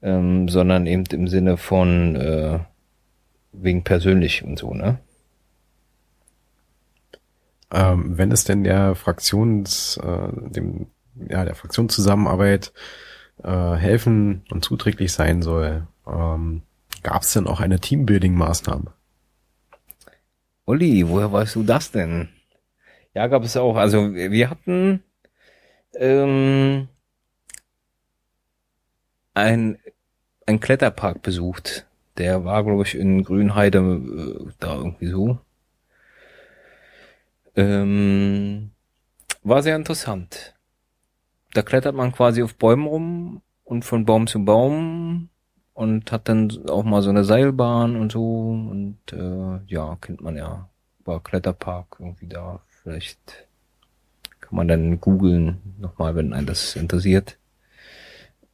[0.03, 2.59] ähm, sondern eben im Sinne von äh,
[3.53, 4.99] wegen persönlich und so, ne?
[7.73, 10.87] Ähm, wenn es denn der Fraktions, äh, dem,
[11.29, 12.73] ja, der Fraktionszusammenarbeit
[13.43, 16.63] äh, helfen und zuträglich sein soll, ähm,
[17.03, 18.93] gab es denn auch eine Teambuilding-Maßnahme?
[20.65, 22.29] Uli, woher weißt du das denn?
[23.15, 23.77] Ja, gab es auch.
[23.77, 25.03] Also wir hatten
[25.95, 26.89] ähm,
[29.35, 29.79] ein,
[30.47, 31.87] ein Kletterpark besucht.
[32.19, 35.39] Der war, glaube ich, in Grünheide äh, da irgendwie so.
[37.55, 38.73] Ähm,
[39.43, 40.56] war sehr interessant.
[41.57, 45.31] Da klettert man quasi auf Bäumen rum und von Baum zu Baum
[45.73, 50.37] und hat dann auch mal so eine Seilbahn und so und äh, ja, kennt man
[50.37, 50.69] ja.
[51.07, 52.61] War Kletterpark irgendwie da.
[52.67, 53.49] Vielleicht
[54.41, 57.39] kann man dann googeln nochmal, wenn einen das interessiert.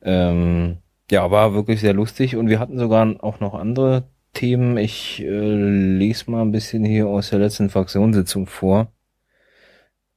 [0.01, 0.79] Ähm,
[1.11, 4.77] ja, war wirklich sehr lustig und wir hatten sogar auch noch andere Themen.
[4.77, 8.93] Ich äh, lese mal ein bisschen hier aus der letzten Fraktionssitzung vor.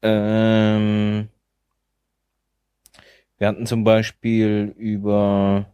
[0.04, 1.30] Ähm,
[3.38, 5.66] wir hatten zum Beispiel über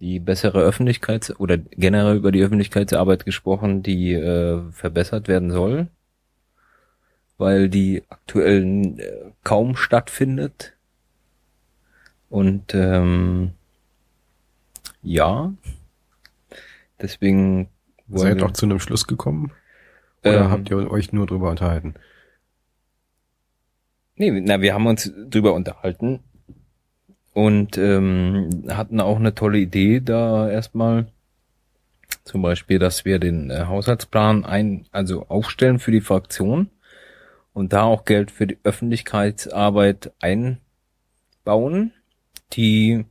[0.00, 5.88] die bessere Öffentlichkeits- oder generell über die Öffentlichkeitsarbeit gesprochen, die äh, verbessert werden soll,
[7.36, 10.74] weil die aktuell äh, kaum stattfindet.
[12.30, 13.52] Und ähm,
[15.02, 15.52] ja,
[17.00, 17.68] deswegen
[18.06, 19.50] wollen Seid wir- doch zu einem Schluss gekommen?
[20.22, 21.94] Oder Ähm, habt ihr euch nur drüber unterhalten?
[24.18, 26.18] Nee, na, wir haben uns drüber unterhalten
[27.34, 31.06] und ähm, hatten auch eine tolle Idee da erstmal.
[32.24, 36.68] Zum Beispiel, dass wir den äh, Haushaltsplan ein, also aufstellen für die Fraktion
[37.52, 41.92] und da auch Geld für die Öffentlichkeitsarbeit einbauen,
[42.54, 43.04] die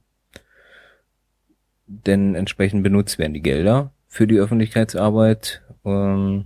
[1.86, 5.62] denn entsprechend benutzt werden, die Gelder für die Öffentlichkeitsarbeit.
[5.86, 6.46] Ähm,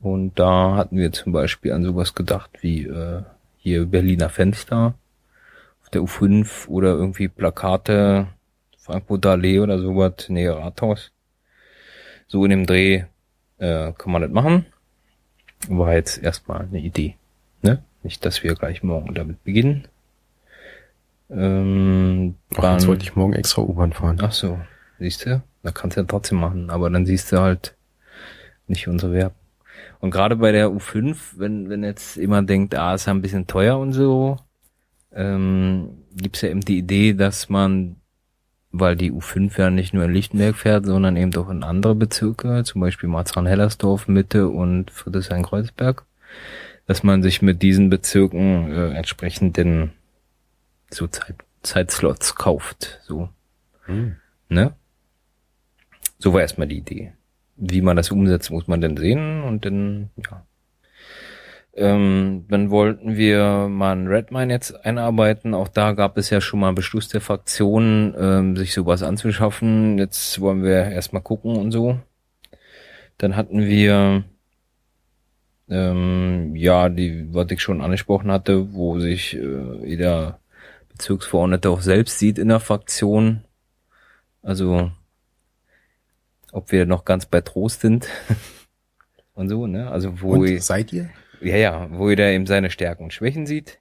[0.00, 3.24] und da hatten wir zum Beispiel an sowas gedacht wie äh,
[3.68, 4.94] hier Berliner Fenster
[5.82, 8.28] auf der U5 oder irgendwie Plakate
[8.78, 11.12] Frankfurter Allee oder sowas, Nähe Rathaus.
[12.26, 13.04] So in dem Dreh
[13.58, 14.66] äh, kann man das machen.
[15.68, 17.16] War jetzt erstmal eine Idee.
[17.62, 17.82] Ne?
[18.02, 19.88] Nicht, dass wir gleich morgen damit beginnen.
[21.30, 24.18] Ähm, Ach, jetzt wollte ich morgen extra U-Bahn fahren.
[24.22, 24.58] Ach so,
[24.98, 25.42] siehst du?
[25.62, 27.76] Da kannst du ja trotzdem machen, aber dann siehst du halt
[28.68, 29.37] nicht unsere Werbung.
[30.00, 33.46] Und gerade bei der U5, wenn, wenn jetzt jemand denkt, ah, ist ja ein bisschen
[33.46, 34.36] teuer und so,
[35.12, 37.96] ähm, gibt's ja eben die Idee, dass man,
[38.70, 42.62] weil die U5 ja nicht nur in Lichtenberg fährt, sondern eben auch in andere Bezirke,
[42.64, 46.04] zum Beispiel Marzahn-Hellersdorf, Mitte und Friedrichshain-Kreuzberg,
[46.86, 49.90] dass man sich mit diesen Bezirken äh, entsprechend den
[50.90, 53.28] so Zeit, Zeitslots kauft, so,
[53.86, 54.16] Hm.
[54.48, 54.74] ne?
[56.18, 57.12] So war erstmal die Idee.
[57.58, 60.44] Wie man das umsetzt, muss man dann sehen und dann, ja.
[61.74, 65.54] Ähm, dann wollten wir mal ein Redmine jetzt einarbeiten.
[65.54, 69.98] Auch da gab es ja schon mal einen Beschluss der Fraktionen, ähm, sich sowas anzuschaffen.
[69.98, 71.98] Jetzt wollen wir erstmal gucken und so.
[73.18, 74.24] Dann hatten wir
[75.68, 80.40] ähm, ja, die, was ich schon angesprochen hatte, wo sich äh, jeder
[80.90, 83.44] Bezirksverordnete auch selbst sieht in der Fraktion.
[84.42, 84.90] Also
[86.52, 88.08] ob wir noch ganz bei Trost sind
[89.34, 89.90] und so, ne?
[89.90, 91.10] Also wo Und, seid ihr?
[91.40, 93.78] ja, ja, wo jeder eben seine Stärken und Schwächen sieht.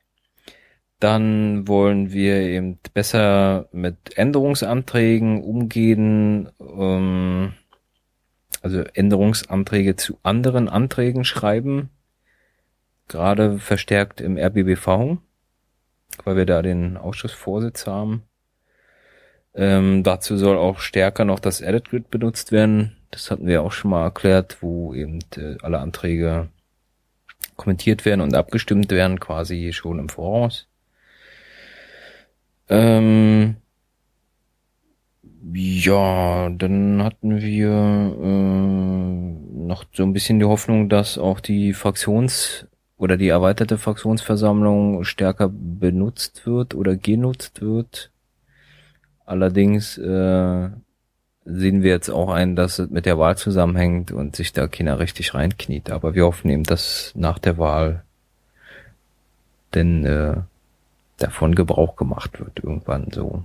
[0.99, 7.53] Dann wollen wir eben besser mit Änderungsanträgen umgehen, ähm,
[8.63, 11.89] also Änderungsanträge zu anderen Anträgen schreiben,
[13.08, 15.17] gerade verstärkt im RBBV,
[16.23, 18.23] weil wir da den Ausschussvorsitz haben.
[19.53, 22.97] Ähm, dazu soll auch stärker noch das Edit Grid benutzt werden.
[23.12, 26.49] Das hatten wir auch schon mal erklärt, wo eben äh, alle Anträge
[27.55, 30.67] kommentiert werden und abgestimmt werden, quasi schon im Voraus.
[32.69, 33.57] Ähm,
[35.53, 42.67] ja, dann hatten wir äh, noch so ein bisschen die Hoffnung, dass auch die Fraktions-
[42.97, 48.12] oder die erweiterte Fraktionsversammlung stärker benutzt wird oder genutzt wird.
[49.27, 50.69] Allerdings äh,
[51.43, 54.99] sehen wir jetzt auch ein, dass es mit der Wahl zusammenhängt und sich da keiner
[54.99, 55.91] richtig reinkniet.
[55.91, 58.03] Aber wir hoffen eben, dass nach der Wahl
[59.73, 60.37] denn äh,
[61.17, 63.43] davon Gebrauch gemacht wird irgendwann so.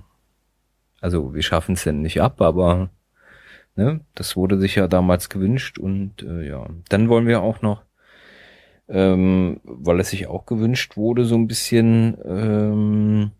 [1.01, 2.89] Also wir schaffen es denn nicht ab, aber
[3.75, 7.83] ne, das wurde sich ja damals gewünscht und äh, ja, dann wollen wir auch noch,
[8.87, 13.31] ähm, weil es sich auch gewünscht wurde, so ein bisschen ähm,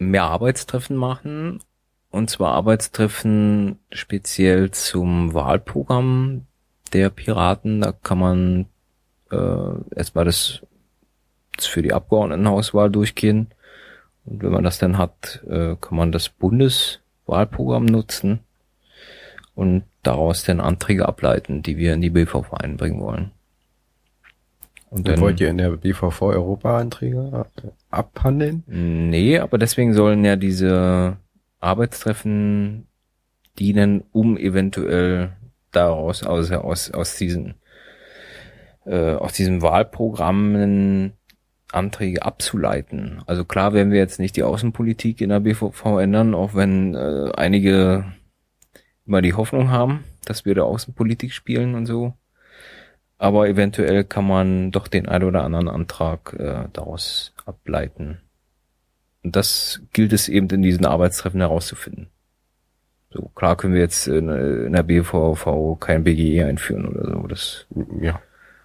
[0.00, 1.60] mehr Arbeitstreffen machen
[2.10, 6.46] und zwar Arbeitstreffen speziell zum Wahlprogramm
[6.92, 7.80] der Piraten.
[7.80, 8.66] Da kann man
[9.30, 10.60] äh, erstmal das,
[11.56, 13.48] das für die Abgeordnetenhauswahl durchgehen.
[14.24, 18.40] Und wenn man das dann hat, äh, kann man das Bundeswahlprogramm nutzen
[19.54, 23.30] und daraus dann Anträge ableiten, die wir in die BVV einbringen wollen.
[24.90, 27.46] Und dann wollt ihr in der BVV Europa-Anträge
[27.90, 28.64] abhandeln?
[28.66, 31.18] Nee, aber deswegen sollen ja diese
[31.60, 32.86] Arbeitstreffen
[33.58, 35.32] dienen, um eventuell
[35.72, 37.54] daraus, aus, aus, aus diesen,
[38.86, 41.12] äh, aus diesem Wahlprogrammen
[41.72, 43.22] Anträge abzuleiten.
[43.26, 47.30] Also klar werden wir jetzt nicht die Außenpolitik in der BVV ändern, auch wenn äh,
[47.36, 48.12] einige
[49.06, 52.14] immer die Hoffnung haben, dass wir da Außenpolitik spielen und so.
[53.18, 58.20] Aber eventuell kann man doch den ein oder anderen Antrag äh, daraus ableiten.
[59.22, 62.08] Und das gilt es eben in diesen Arbeitstreffen herauszufinden.
[63.10, 67.26] So, klar können wir jetzt in, in der BVV kein BGE einführen oder so.
[67.26, 67.66] Das,
[68.00, 68.20] Ja,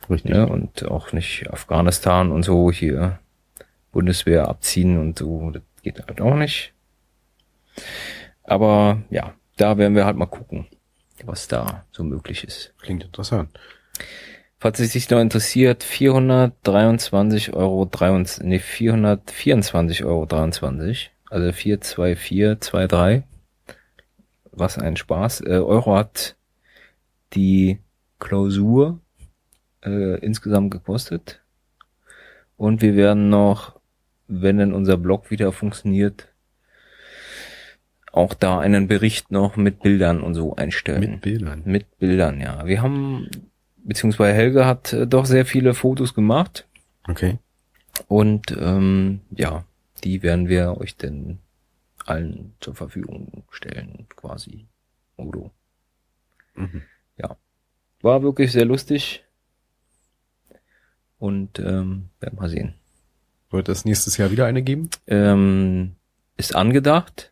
[0.10, 0.32] richtig.
[0.32, 3.20] ne, und auch nicht Afghanistan und so hier
[3.92, 5.52] Bundeswehr abziehen und so.
[5.52, 6.74] Das geht halt auch nicht.
[8.44, 10.68] Aber ja, da werden wir halt mal gucken,
[11.26, 12.74] was da so möglich ist.
[12.80, 13.50] Klingt interessant.
[14.66, 23.30] Falls es sich noch interessiert, 423 Euro, 23, nee, 424 Euro, 23, also 42423.
[24.54, 25.42] Was ein Spaß.
[25.42, 26.36] Äh, Euro hat
[27.34, 27.78] die
[28.18, 29.02] Klausur
[29.86, 31.44] äh, insgesamt gekostet.
[32.58, 33.80] Und wir werden noch,
[34.28, 36.34] wenn denn unser Blog wieder funktioniert,
[38.12, 41.02] auch da einen Bericht noch mit Bildern und so einstellen.
[41.02, 41.62] Mit Bildern.
[41.66, 42.66] Mit Bildern, ja.
[42.66, 43.30] Wir haben,
[43.86, 46.68] beziehungsweise Helge hat äh, doch sehr viele Fotos gemacht
[47.08, 47.40] Okay.
[48.08, 49.64] und ähm, ja,
[50.04, 51.40] die werden wir euch denn
[52.06, 54.68] allen zur Verfügung stellen, quasi.
[55.18, 55.52] Udo.
[56.56, 56.82] Mhm.
[57.18, 57.38] Ja.
[58.02, 59.24] War wirklich sehr lustig.
[61.18, 62.76] Und ähm, werden mal sehen.
[63.50, 64.90] Wird es nächstes Jahr wieder eine geben?
[65.08, 65.96] Ähm,
[66.38, 67.32] ist angedacht.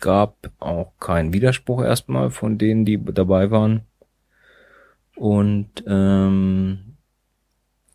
[0.00, 3.82] Gab auch keinen Widerspruch erstmal von denen, die dabei waren.
[5.16, 6.96] Und ähm,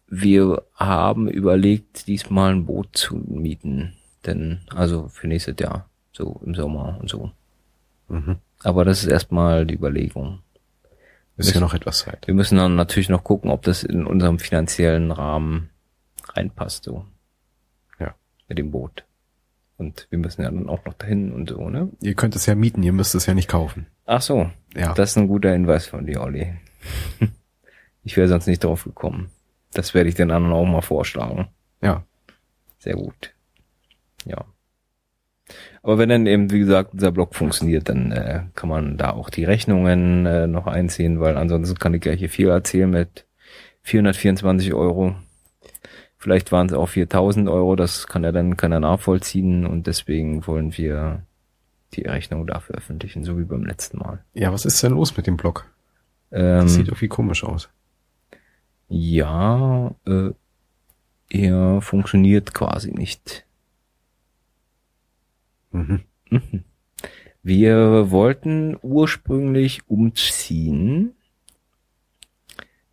[0.08, 3.94] wir haben überlegt, diesmal ein Boot zu mieten.
[4.26, 7.32] Denn, also für nächstes Jahr, so im Sommer und so.
[8.08, 8.38] Mhm.
[8.64, 10.40] Aber das ist erstmal die Überlegung.
[11.38, 12.26] Ist ja noch etwas Zeit.
[12.26, 15.70] Wir müssen dann natürlich noch gucken, ob das in unserem finanziellen Rahmen
[16.34, 17.06] reinpasst, so.
[18.00, 18.16] Ja.
[18.48, 19.06] Mit dem Boot.
[19.78, 21.90] Und wir müssen ja dann auch noch dahin und so, ne?
[22.02, 23.86] Ihr könnt es ja mieten, ihr müsst es ja nicht kaufen.
[24.08, 24.50] Ach so.
[24.76, 24.96] Ja.
[24.96, 26.56] Das ist ein guter Hinweis von dir, Olli.
[28.04, 29.30] ich wäre sonst nicht drauf gekommen.
[29.74, 31.48] Das werde ich den anderen auch mal vorschlagen.
[31.82, 32.04] Ja.
[32.80, 33.34] Sehr gut.
[34.26, 34.46] Ja.
[35.82, 39.30] Aber wenn dann eben, wie gesagt, dieser Blog funktioniert, dann äh, kann man da auch
[39.30, 43.26] die Rechnungen äh, noch einziehen, weil ansonsten kann ich ja hier viel erzählen mit
[43.84, 45.16] 424 Euro.
[46.18, 50.76] Vielleicht waren es auch 4000 Euro, das kann er dann keiner nachvollziehen und deswegen wollen
[50.78, 51.24] wir
[51.94, 54.24] die Rechnung dafür öffentlichen, so wie beim letzten Mal.
[54.34, 55.66] Ja, was ist denn los mit dem Blog?
[56.32, 57.70] Ähm, Das sieht irgendwie komisch aus.
[58.90, 60.32] ja, äh,
[61.30, 63.46] er funktioniert quasi nicht.
[65.72, 66.04] Mhm.
[67.44, 71.16] Wir wollten ursprünglich umziehen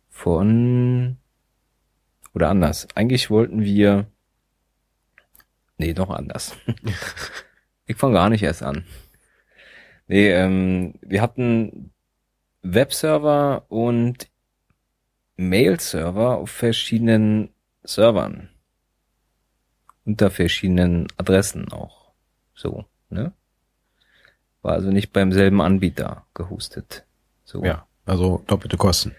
[0.09, 1.17] von
[2.33, 2.87] oder anders.
[2.95, 4.07] Eigentlich wollten wir
[5.77, 6.55] nee, doch anders.
[7.85, 8.85] ich fange gar nicht erst an.
[10.07, 11.91] Nee, ähm, wir hatten
[12.65, 14.27] Webserver und
[15.37, 17.49] Mail-Server auf verschiedenen
[17.83, 18.49] Servern.
[20.03, 22.11] Unter verschiedenen Adressen auch.
[22.53, 23.33] So, ne?
[24.61, 27.05] War also nicht beim selben Anbieter gehostet.
[27.43, 27.63] So.
[27.63, 29.15] Ja, also doppelte Kosten.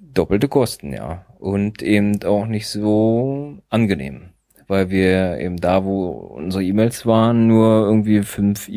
[0.00, 1.24] Doppelte Kosten, ja.
[1.38, 4.30] Und eben auch nicht so angenehm.
[4.68, 8.68] Weil wir eben da, wo unsere E-Mails waren, nur irgendwie fünf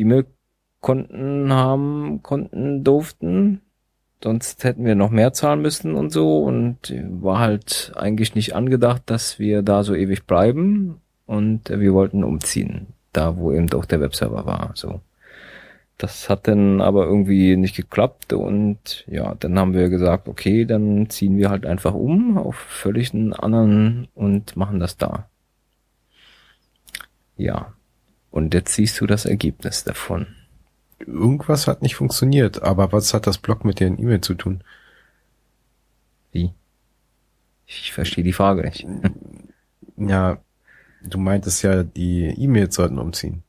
[0.82, 3.60] E-Mail-Konten haben konnten, durften.
[4.22, 6.42] Sonst hätten wir noch mehr zahlen müssen und so.
[6.42, 11.00] Und war halt eigentlich nicht angedacht, dass wir da so ewig bleiben.
[11.26, 12.88] Und wir wollten umziehen.
[13.12, 15.00] Da, wo eben auch der Webserver war, so.
[15.98, 21.08] Das hat dann aber irgendwie nicht geklappt und ja, dann haben wir gesagt, okay, dann
[21.08, 25.26] ziehen wir halt einfach um auf völlig einen anderen und machen das da.
[27.38, 27.72] Ja.
[28.30, 30.35] Und jetzt siehst du das Ergebnis davon.
[30.98, 34.62] Irgendwas hat nicht funktioniert, aber was hat das Blog mit den E-Mail zu tun?
[36.32, 36.52] Wie?
[37.66, 38.86] Ich verstehe die Frage nicht.
[39.98, 40.38] Ja,
[41.02, 43.42] du meintest ja, die E-Mails sollten umziehen.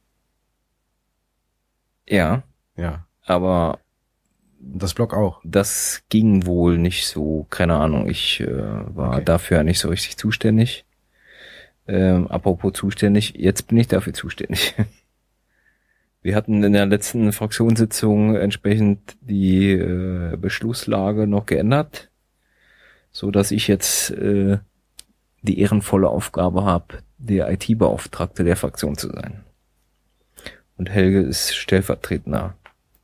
[2.08, 2.43] Ja,
[2.78, 3.80] Ja, aber
[4.60, 5.41] das Blog auch.
[5.43, 8.48] das ging wohl nicht so, keine Ahnung, ich äh,
[8.95, 9.26] war Okay.
[9.26, 10.86] dafür nicht so richtig zuständig.
[11.88, 14.74] Ähm, apropos zuständig, jetzt bin ich dafür zuständig.
[16.28, 22.10] Wir hatten in der letzten Fraktionssitzung entsprechend die äh, Beschlusslage noch geändert,
[23.14, 24.58] so dass ich jetzt äh,
[25.42, 29.46] die ehrenvolle Aufgabe habe, der IT-Beauftragte der Fraktion zu sein.
[30.76, 32.56] Und Helge ist stellvertretender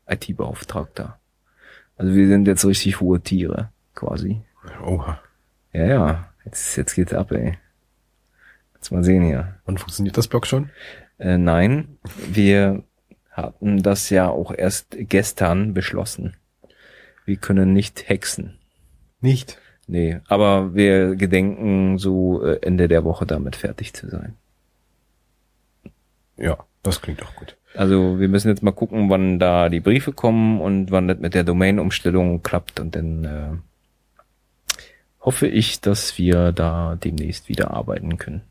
[0.06, 1.18] IT-Beauftragter.
[1.96, 4.42] Also wir sind jetzt richtig hohe Tiere, quasi.
[4.86, 5.22] Oha.
[5.72, 7.58] Ja, ja, jetzt, jetzt geht's ab, ey.
[8.76, 9.62] Jetzt mal sehen hier.
[9.64, 10.72] Und funktioniert das Blog schon?
[11.20, 12.84] Äh, nein, wir
[13.34, 16.36] hatten das ja auch erst gestern beschlossen.
[17.26, 18.60] Wir können nicht hexen.
[19.22, 19.58] Nicht.
[19.88, 24.36] Nee, aber wir gedenken so äh, Ende der Woche damit fertig zu sein.
[26.38, 27.58] Ja, das klingt doch gut.
[27.76, 31.34] Also wir müssen jetzt mal gucken, wann da die Briefe kommen und wann das mit
[31.34, 34.84] der Domain-Umstellung klappt und dann äh,
[35.20, 38.42] hoffe ich, dass wir da demnächst wieder arbeiten können.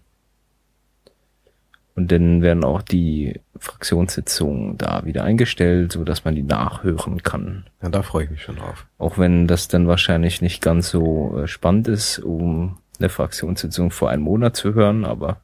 [1.94, 7.66] Und dann werden auch die Fraktionssitzungen da wieder eingestellt, so dass man die nachhören kann.
[7.82, 8.86] Ja, da freue ich mich schon drauf.
[8.98, 14.08] Auch wenn das dann wahrscheinlich nicht ganz so äh, spannend ist, um eine Fraktionssitzung vor
[14.08, 15.40] einem Monat zu hören, aber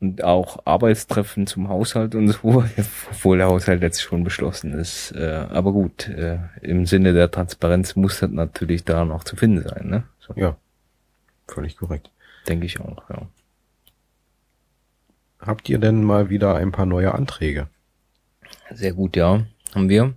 [0.00, 2.64] und auch Arbeitstreffen zum Haushalt und so,
[3.10, 5.12] obwohl der Haushalt jetzt schon beschlossen ist.
[5.12, 9.68] Äh, aber gut, äh, im Sinne der Transparenz muss das natürlich da noch zu finden
[9.68, 10.04] sein, ne?
[10.20, 10.56] So, Ja,
[11.48, 12.10] völlig korrekt.
[12.48, 13.26] denke ich auch, ja.
[15.40, 17.68] Habt ihr denn mal wieder ein paar neue Anträge?
[18.72, 20.14] Sehr gut, ja, haben wir.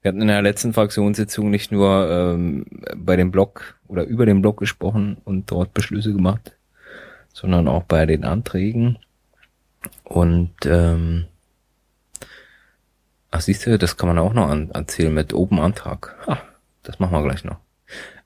[0.00, 2.66] Wir hatten in der letzten Fraktionssitzung nicht nur ähm,
[2.96, 6.56] bei dem Blog oder über den Blog gesprochen und dort Beschlüsse gemacht,
[7.32, 8.98] sondern auch bei den Anträgen.
[10.04, 11.26] Und ähm,
[13.30, 16.14] ach siehst du, das kann man auch noch an, erzählen mit Open Antrag.
[16.26, 16.42] Ha,
[16.82, 17.58] das machen wir gleich noch.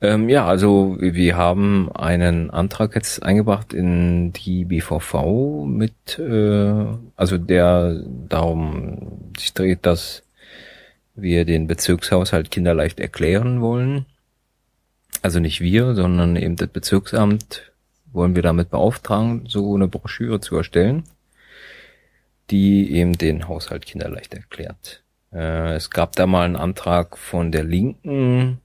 [0.00, 6.84] Ähm, ja, also wir haben einen Antrag jetzt eingebracht in die BVV mit, äh,
[7.16, 10.24] also der darum sich dreht, dass
[11.14, 14.06] wir den Bezirkshaushalt kinderleicht erklären wollen.
[15.22, 17.72] also nicht wir, sondern eben das Bezirksamt
[18.12, 21.04] wollen wir damit beauftragen, so eine Broschüre zu erstellen,
[22.50, 25.02] die eben den Haushalt kinderleicht erklärt.
[25.32, 28.60] Äh, es gab da mal einen Antrag von der Linken,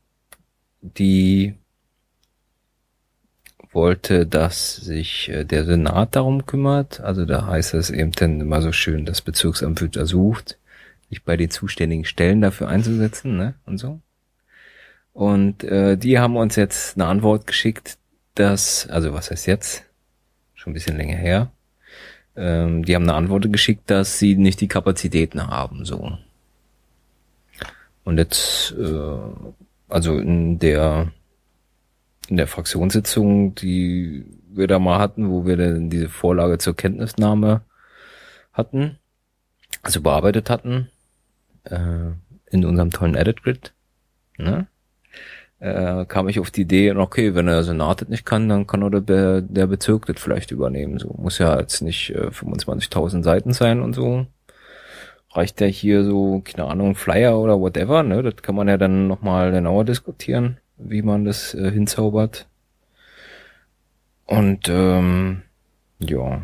[0.97, 1.55] die
[3.71, 6.99] wollte, dass sich äh, der Senat darum kümmert.
[7.01, 10.57] Also da heißt es eben dann immer so schön, das Bezirksamt wird ersucht,
[11.09, 13.55] sich bei den zuständigen Stellen dafür einzusetzen, ne?
[13.65, 13.99] Und so.
[15.13, 17.97] Und äh, die haben uns jetzt eine Antwort geschickt,
[18.35, 19.83] dass, also was heißt jetzt?
[20.53, 21.51] Schon ein bisschen länger her.
[22.35, 26.17] Ähm, die haben eine Antwort geschickt, dass sie nicht die Kapazitäten haben, so.
[28.03, 29.17] Und jetzt, äh,
[29.87, 31.11] also in der
[32.27, 37.61] in der Fraktionssitzung, die wir da mal hatten, wo wir dann diese Vorlage zur Kenntnisnahme
[38.51, 38.97] hatten,
[39.81, 40.89] also bearbeitet hatten,
[41.63, 42.11] äh,
[42.49, 43.73] in unserem tollen Edit Grid,
[44.37, 44.67] ne?
[45.59, 48.83] äh, kam ich auf die Idee, okay, wenn der Senat das nicht kann, dann kann
[48.83, 50.99] oder der, der Bezirk das vielleicht übernehmen.
[50.99, 54.27] So muss ja jetzt nicht äh, 25.000 Seiten sein und so.
[55.37, 58.23] Reicht ja hier so, keine Ahnung, Flyer oder whatever, ne?
[58.23, 62.47] Das kann man ja dann nochmal genauer diskutieren, wie man das äh, hinzaubert.
[64.25, 65.43] Und ähm,
[65.99, 66.41] ja,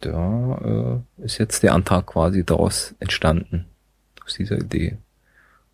[0.00, 3.64] da äh, ist jetzt der Antrag quasi daraus entstanden,
[4.26, 4.98] aus dieser Idee.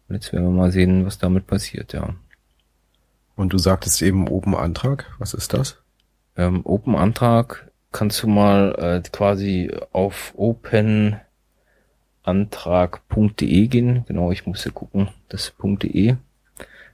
[0.09, 2.15] Und jetzt werden wir mal sehen, was damit passiert, ja.
[3.35, 5.13] Und du sagtest eben Open Antrag.
[5.19, 5.83] Was ist das?
[6.37, 10.35] Ähm, Open Antrag kannst du mal äh, quasi auf
[12.29, 14.05] openantrag.de gehen.
[14.07, 16.17] Genau, ich musste gucken, das .de.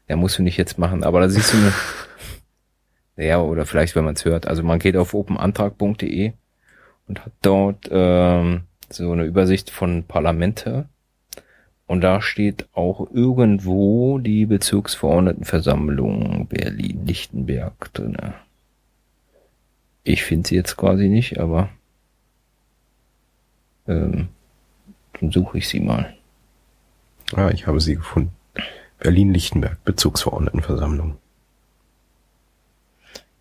[0.09, 1.73] Ja, musst du nicht jetzt machen, aber da siehst du eine,
[3.29, 4.47] ja, oder vielleicht, wenn man es hört.
[4.47, 6.33] Also man geht auf openantrag.de
[7.09, 10.89] und hat dort ähm, so eine Übersicht von Parlamente
[11.87, 18.35] und da steht auch irgendwo die Bezirksverordnetenversammlung Berlin-Lichtenberg drinne.
[20.03, 21.71] Ich finde sie jetzt quasi nicht, aber
[23.87, 24.29] ähm,
[25.21, 26.15] dann suche ich sie mal.
[27.35, 28.35] Ah, ich habe sie gefunden.
[28.99, 31.19] Berlin-Lichtenberg, Bezirksverordnetenversammlung.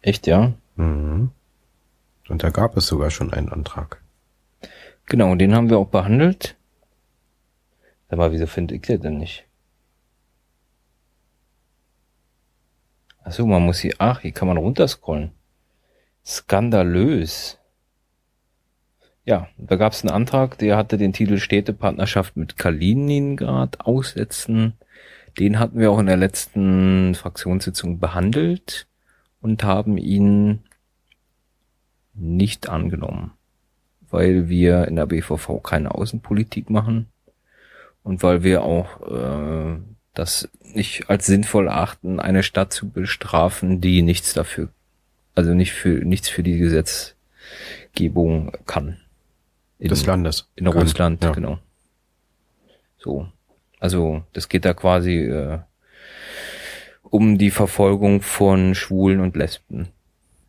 [0.01, 0.53] Echt, ja?
[0.75, 1.31] Mhm.
[2.27, 4.01] Und da gab es sogar schon einen Antrag.
[5.05, 6.55] Genau, den haben wir auch behandelt.
[8.09, 9.45] Sag mal, wieso finde ich das denn nicht?
[13.23, 15.31] Achso, man muss hier, ach, hier kann man runterscrollen.
[16.25, 17.57] Skandalös.
[19.25, 24.73] Ja, da gab es einen Antrag, der hatte den Titel Städtepartnerschaft mit Kaliningrad aussetzen.
[25.39, 28.87] Den hatten wir auch in der letzten Fraktionssitzung behandelt
[29.39, 30.63] und haben ihn
[32.13, 33.31] nicht angenommen,
[34.09, 37.07] weil wir in der BVV keine Außenpolitik machen
[38.03, 39.79] und weil wir auch äh,
[40.13, 44.69] das nicht als sinnvoll achten, eine Stadt zu bestrafen, die nichts dafür,
[45.33, 48.97] also nicht für nichts für die Gesetzgebung kann.
[49.79, 50.49] In, Des Landes.
[50.55, 50.67] In.
[50.67, 51.31] Russland, ja.
[51.31, 51.59] genau.
[52.97, 53.27] So.
[53.79, 55.59] Also das geht da quasi äh,
[57.01, 59.89] um die Verfolgung von Schwulen und Lesben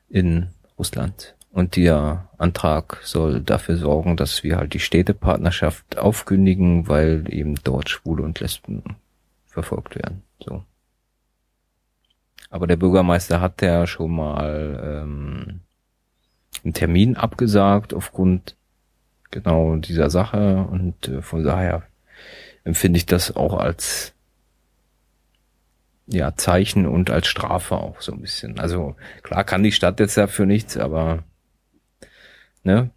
[0.09, 0.49] in
[0.79, 1.35] Russland.
[1.51, 7.89] Und der Antrag soll dafür sorgen, dass wir halt die Städtepartnerschaft aufkündigen, weil eben dort
[7.89, 8.83] Schwule und Lesben
[9.47, 10.23] verfolgt werden.
[10.41, 10.65] So.
[12.51, 15.61] Aber der Bürgermeister hat ja schon mal ähm,
[16.65, 18.57] einen Termin abgesagt aufgrund
[19.35, 21.83] genau dieser Sache und äh, von daher
[22.65, 24.15] empfinde ich das auch als
[26.07, 28.59] ja Zeichen und als Strafe auch so ein bisschen.
[28.59, 31.25] Also klar kann die Stadt jetzt dafür nichts, aber
[32.65, 32.91] Ne?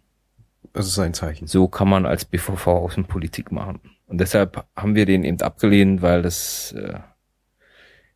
[0.72, 1.46] Das ist ein Zeichen.
[1.46, 3.80] So kann man als BVV Außenpolitik machen.
[4.06, 6.98] Und deshalb haben wir den eben abgelehnt, weil das äh,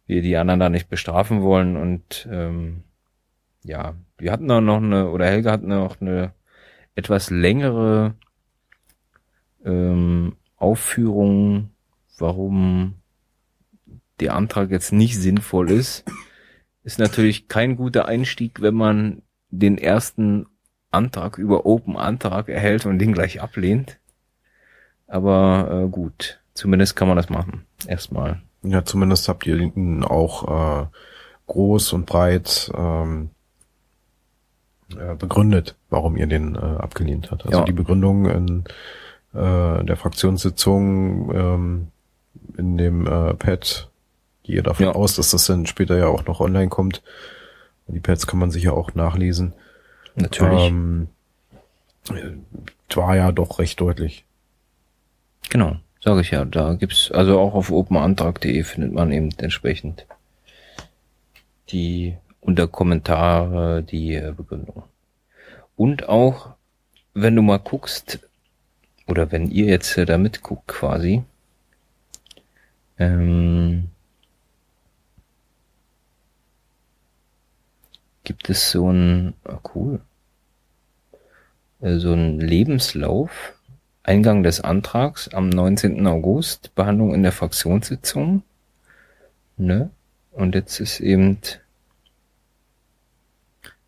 [0.06, 1.76] wir die anderen da nicht bestrafen wollen.
[1.76, 2.84] Und ähm,
[3.62, 6.32] ja, wir hatten auch noch eine, oder Helga hat noch eine
[6.94, 8.14] etwas längere
[9.64, 11.70] ähm, Aufführung,
[12.18, 12.94] warum
[14.20, 16.04] der Antrag jetzt nicht sinnvoll ist.
[16.84, 20.46] Ist natürlich kein guter Einstieg, wenn man den ersten
[20.90, 23.98] Antrag über Open Antrag erhält und den gleich ablehnt.
[25.06, 27.66] Aber äh, gut, zumindest kann man das machen.
[27.86, 28.42] Erstmal.
[28.62, 30.86] Ja, zumindest habt ihr ihn auch äh,
[31.46, 33.30] groß und breit ähm,
[34.96, 37.46] äh, begründet, warum ihr den äh, abgelehnt habt.
[37.46, 37.64] Also ja.
[37.64, 38.64] die Begründung in
[39.34, 41.88] äh, der Fraktionssitzung ähm,
[42.56, 43.88] in dem äh, Pad,
[44.42, 44.92] gehe davon ja.
[44.92, 47.02] aus, dass das dann später ja auch noch online kommt.
[47.88, 49.52] Die Pads kann man sich ja auch nachlesen.
[50.14, 50.68] Natürlich.
[50.68, 51.08] Ähm,
[52.94, 54.24] war ja doch recht deutlich.
[55.50, 56.44] Genau, sage ich ja.
[56.44, 60.06] Da gibt's also auch auf openantrag.de findet man eben entsprechend
[61.70, 64.82] die unter Kommentare die äh, Begründung.
[65.76, 66.54] Und auch,
[67.14, 68.20] wenn du mal guckst,
[69.06, 71.22] oder wenn ihr jetzt äh, da mitguckt quasi,
[72.98, 73.88] ähm,
[78.24, 80.00] gibt es so ein, ah, cool,
[81.80, 83.54] äh, so ein Lebenslauf,
[84.02, 86.06] Eingang des Antrags am 19.
[86.08, 88.42] August, Behandlung in der Fraktionssitzung,
[89.56, 89.90] ne?
[90.32, 91.38] Und jetzt ist eben,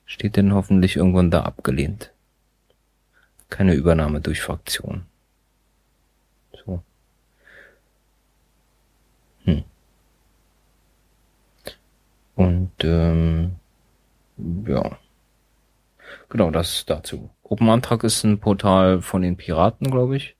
[0.07, 2.12] steht denn hoffentlich irgendwann da abgelehnt.
[3.50, 5.05] Keine Übernahme durch Fraktion.
[6.64, 6.82] So.
[9.44, 9.64] Hm.
[12.34, 13.57] Und ähm,
[14.66, 14.98] ja.
[16.28, 17.30] Genau, das dazu.
[17.42, 20.36] Open Antrag ist ein Portal von den Piraten, glaube ich,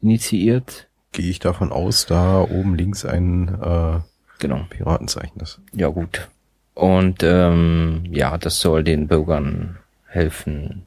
[0.00, 0.88] initiiert.
[1.12, 4.00] Gehe ich davon aus, da oben links ein äh,
[4.38, 4.66] Genau.
[4.68, 5.60] Piratenzeichen ist.
[5.72, 6.28] Ja, gut.
[6.76, 10.86] Und ähm, ja, das soll den Bürgern helfen,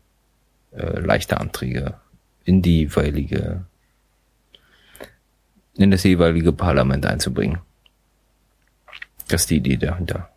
[0.72, 1.96] äh, leichte Anträge
[2.46, 3.66] in die jeweilige,
[5.74, 7.58] in das jeweilige Parlament einzubringen.
[9.30, 10.30] Das ist die Idee dahinter.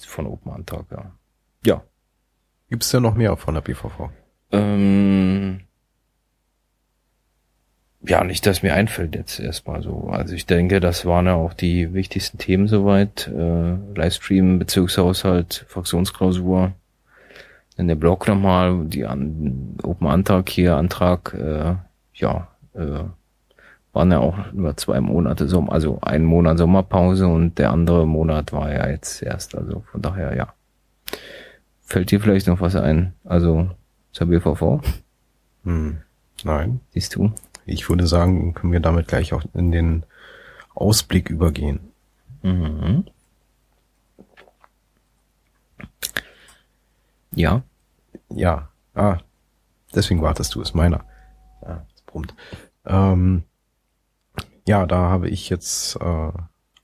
[0.00, 1.12] Von Open Antrag, ja.
[1.64, 1.84] Ja.
[2.68, 4.10] Gibt's denn noch mehr von der BVV?
[4.50, 5.60] Ähm,
[8.02, 10.08] ja, nicht, dass mir einfällt jetzt erstmal so.
[10.10, 13.28] Also ich denke, das waren ja auch die wichtigsten Themen soweit.
[13.28, 16.72] Äh, Livestream, Bezirkshaushalt, Fraktionsklausur.
[17.76, 21.74] Dann der Blog nochmal, die an, Open Antrag hier, Antrag, äh,
[22.14, 23.04] ja, äh,
[23.92, 28.52] waren ja auch über zwei Monate, Sommer, also ein Monat Sommerpause und der andere Monat
[28.52, 30.54] war ja jetzt erst, also von daher, ja.
[31.82, 33.14] Fällt dir vielleicht noch was ein?
[33.24, 33.68] Also
[34.12, 34.80] zur BVV?
[35.64, 35.98] Hm.
[36.44, 36.80] Nein.
[36.92, 37.32] Siehst du?
[37.66, 40.04] Ich würde sagen, können wir damit gleich auch in den
[40.74, 41.92] Ausblick übergehen.
[42.42, 43.04] Mhm.
[47.34, 47.62] Ja.
[48.30, 48.68] Ja.
[48.94, 49.18] Ah.
[49.94, 51.04] Deswegen wartest du, ist meiner.
[51.62, 52.34] Ja, es brummt.
[52.86, 53.44] Ähm,
[54.66, 56.32] ja, da habe ich jetzt äh,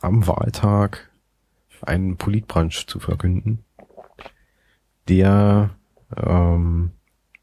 [0.00, 1.10] am Wahltag
[1.82, 3.64] einen Politbrunch zu verkünden,
[5.08, 5.70] der
[6.16, 6.90] ähm,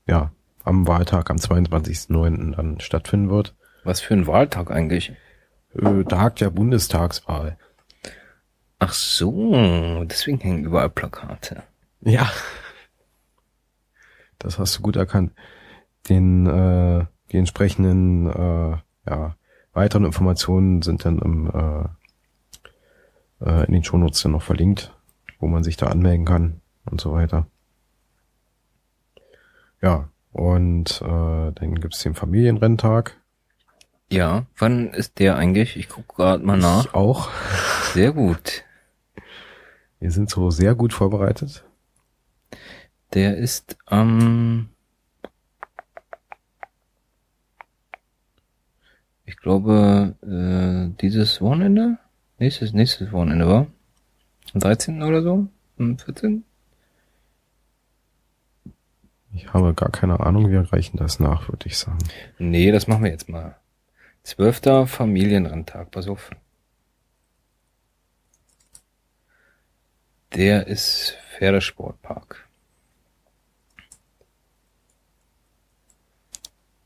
[0.06, 0.32] ja
[0.64, 2.56] am Wahltag am 22.09.
[2.56, 3.56] dann stattfinden wird.
[3.84, 5.14] Was für ein Wahltag eigentlich?
[5.76, 7.58] Äh, Tag der Bundestagswahl.
[8.80, 11.64] Ach so, deswegen hängen überall Plakate.
[12.02, 12.30] Ja.
[14.40, 15.32] Das hast du gut erkannt.
[16.10, 18.78] Den, äh, die entsprechenden äh,
[19.10, 19.36] ja,
[19.74, 24.94] weiteren Informationen sind dann im, äh, äh, in den Shownotes dann noch verlinkt,
[25.40, 27.48] wo man sich da anmelden kann und so weiter.
[29.82, 33.18] Ja, und äh, dann gibt's den Familienrenntag.
[34.12, 35.78] Ja, wann ist der eigentlich?
[35.78, 36.86] Ich gucke gerade mal nach.
[36.86, 37.30] Ich auch.
[37.94, 38.64] Sehr gut.
[40.00, 41.64] Wir sind so sehr gut vorbereitet.
[43.14, 44.70] Der ist am
[49.26, 52.00] ich glaube äh, dieses Wochenende,
[52.40, 53.68] nächstes nächstes Wochenende war
[54.54, 55.02] am 13.
[55.02, 55.48] oder so,
[55.80, 56.44] am 14.
[59.34, 61.98] Ich habe gar keine Ahnung, wir reichen das nach, würde ich sagen.
[62.38, 63.58] Nee, das machen wir jetzt mal.
[64.22, 66.30] Zwölfter Familienrandtag, pass auf.
[70.34, 72.48] Der ist Pferdesportpark.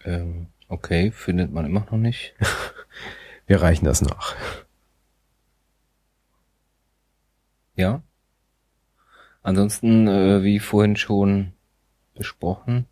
[0.05, 2.33] Ähm, okay, findet man immer noch nicht.
[3.45, 4.35] Wir reichen das nach.
[7.75, 8.01] Ja.
[9.41, 11.53] Ansonsten, äh, wie vorhin schon
[12.17, 12.85] besprochen,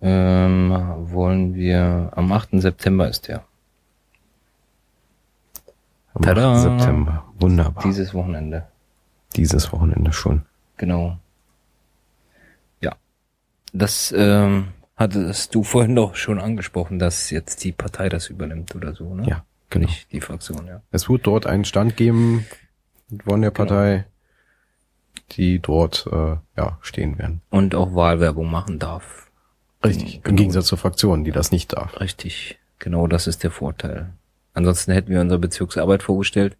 [0.00, 0.70] ähm,
[1.10, 2.60] wollen wir, am 8.
[2.60, 3.44] September ist der.
[6.14, 6.52] Am Tada!
[6.54, 6.60] 8.
[6.60, 7.24] September.
[7.38, 7.82] Wunderbar.
[7.84, 8.66] Dieses Wochenende.
[9.36, 10.42] Dieses Wochenende schon.
[10.76, 11.18] Genau.
[12.80, 12.94] Ja.
[13.72, 18.94] Das ähm, hattest du vorhin doch schon angesprochen, dass jetzt die Partei das übernimmt oder
[18.94, 19.26] so, ne?
[19.28, 19.86] Ja, genau.
[19.86, 20.82] Nicht die Fraktion, ja.
[20.90, 22.46] Es wird dort einen Stand geben
[23.24, 24.06] von der Partei,
[25.32, 27.40] die dort äh, ja stehen werden.
[27.50, 29.30] Und auch Wahlwerbung machen darf.
[29.84, 30.16] Richtig.
[30.16, 30.36] Im Genau.
[30.36, 32.00] Gegensatz zur Fraktion, die das nicht darf.
[32.00, 32.58] Richtig.
[32.78, 34.10] Genau das ist der Vorteil.
[34.54, 36.56] Ansonsten hätten wir unsere Bezirksarbeit vorgestellt.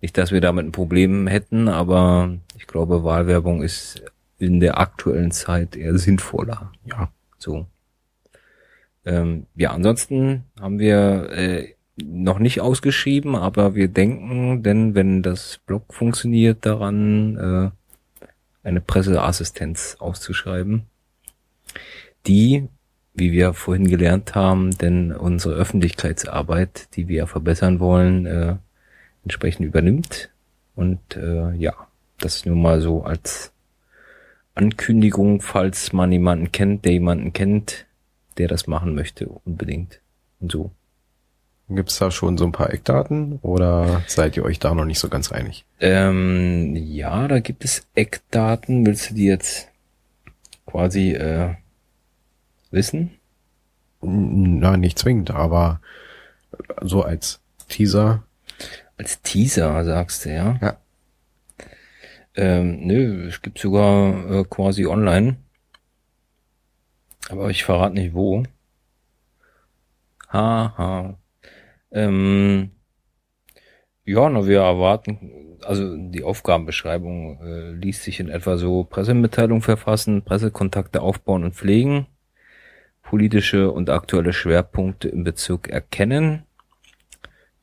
[0.00, 4.02] Nicht, dass wir damit ein Problem hätten, aber ich glaube, Wahlwerbung ist
[4.38, 6.72] in der aktuellen Zeit eher sinnvoller.
[6.84, 7.10] Ja.
[7.38, 7.66] So.
[9.04, 15.58] Ähm, ja, ansonsten haben wir äh, noch nicht ausgeschrieben, aber wir denken, denn wenn das
[15.66, 17.70] Blog funktioniert, daran äh,
[18.62, 20.86] eine Presseassistenz auszuschreiben,
[22.26, 22.68] die,
[23.14, 28.56] wie wir vorhin gelernt haben, denn unsere Öffentlichkeitsarbeit, die wir verbessern wollen, äh,
[29.24, 30.30] entsprechend übernimmt.
[30.74, 31.74] Und äh, ja,
[32.18, 33.52] das nur mal so als
[34.54, 37.86] Ankündigung, falls man jemanden kennt, der jemanden kennt,
[38.38, 40.00] der das machen möchte, unbedingt.
[40.40, 40.70] Und so.
[41.70, 45.10] Gibt's da schon so ein paar Eckdaten oder seid ihr euch da noch nicht so
[45.10, 45.66] ganz einig?
[45.80, 48.86] Ähm, ja, da gibt es Eckdaten.
[48.86, 49.68] Willst du die jetzt
[50.64, 51.56] quasi äh,
[52.70, 53.10] wissen?
[54.00, 55.80] Na, nicht zwingend, aber
[56.80, 58.22] so als Teaser.
[58.96, 60.58] Als Teaser, sagst du, ja?
[60.62, 60.76] Ja.
[62.34, 65.36] Ähm, nö, es gibt sogar äh, quasi online.
[67.28, 68.44] Aber ich verrate nicht wo.
[70.28, 71.18] Haha.
[71.90, 72.70] Ähm,
[74.04, 80.22] ja, na, wir erwarten, also die Aufgabenbeschreibung äh, liest sich in etwa so Pressemitteilung verfassen,
[80.22, 82.06] Pressekontakte aufbauen und pflegen,
[83.02, 86.44] politische und aktuelle Schwerpunkte im Bezirk erkennen,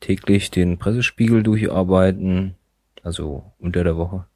[0.00, 2.54] täglich den Pressespiegel durcharbeiten,
[3.02, 4.26] also unter der Woche,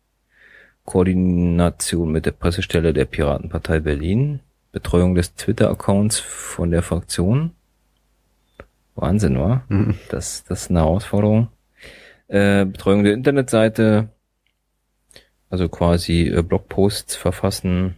[0.84, 4.40] Koordination mit der Pressestelle der Piratenpartei Berlin,
[4.72, 7.52] Betreuung des Twitter-Accounts von der Fraktion.
[8.94, 9.64] Wahnsinn, wa?
[9.68, 9.98] Mhm.
[10.08, 11.48] Das, das ist eine Herausforderung.
[12.28, 14.08] Äh, Betreuung der Internetseite,
[15.48, 17.96] also quasi äh, Blogposts verfassen,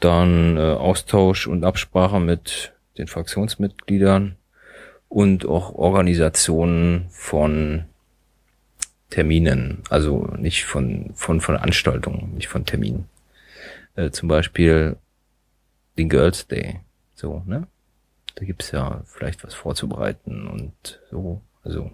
[0.00, 4.36] dann äh, Austausch und Absprache mit den Fraktionsmitgliedern
[5.08, 7.84] und auch Organisationen von
[9.10, 13.08] Terminen, also nicht von, von Veranstaltungen, nicht von Terminen.
[13.96, 14.96] Äh, zum Beispiel
[15.96, 16.80] den Girls Day,
[17.14, 17.66] so, ne?
[18.38, 21.90] Da gibt's ja vielleicht was vorzubereiten und so, also.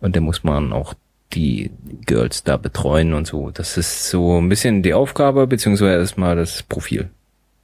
[0.00, 0.94] Und da muss man auch
[1.34, 1.70] die
[2.04, 3.52] Girls da betreuen und so.
[3.52, 7.10] Das ist so ein bisschen die Aufgabe, beziehungsweise erstmal das Profil,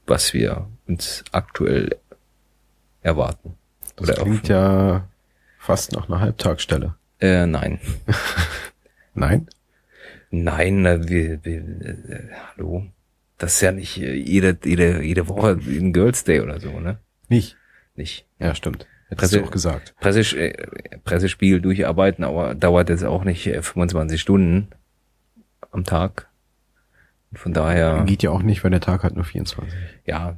[0.06, 1.96] was wir uns aktuell
[3.02, 3.54] erwarten.
[3.96, 5.08] Das Oder klingt ja
[5.58, 6.94] fast nach einer Halbtagsstelle.
[7.20, 7.80] Äh, nein.
[9.14, 9.48] Nein?
[10.30, 12.86] Nein, wir, wir, äh, hallo.
[13.38, 17.00] Das ist ja nicht äh, jede, jede, jede Woche ein Girls Day oder so, ne?
[17.28, 17.56] Nicht.
[17.94, 18.26] Nicht.
[18.38, 18.86] Ja, stimmt.
[19.08, 19.94] Hättest Presse- du auch gesagt.
[20.00, 20.52] Presses äh,
[21.04, 24.68] Pressespiegel durcharbeiten, aber dauert jetzt auch nicht äh, 25 Stunden
[25.70, 26.28] am Tag.
[27.30, 29.72] Und von daher, Geht ja auch nicht, weil der Tag hat nur 24.
[30.06, 30.36] ja,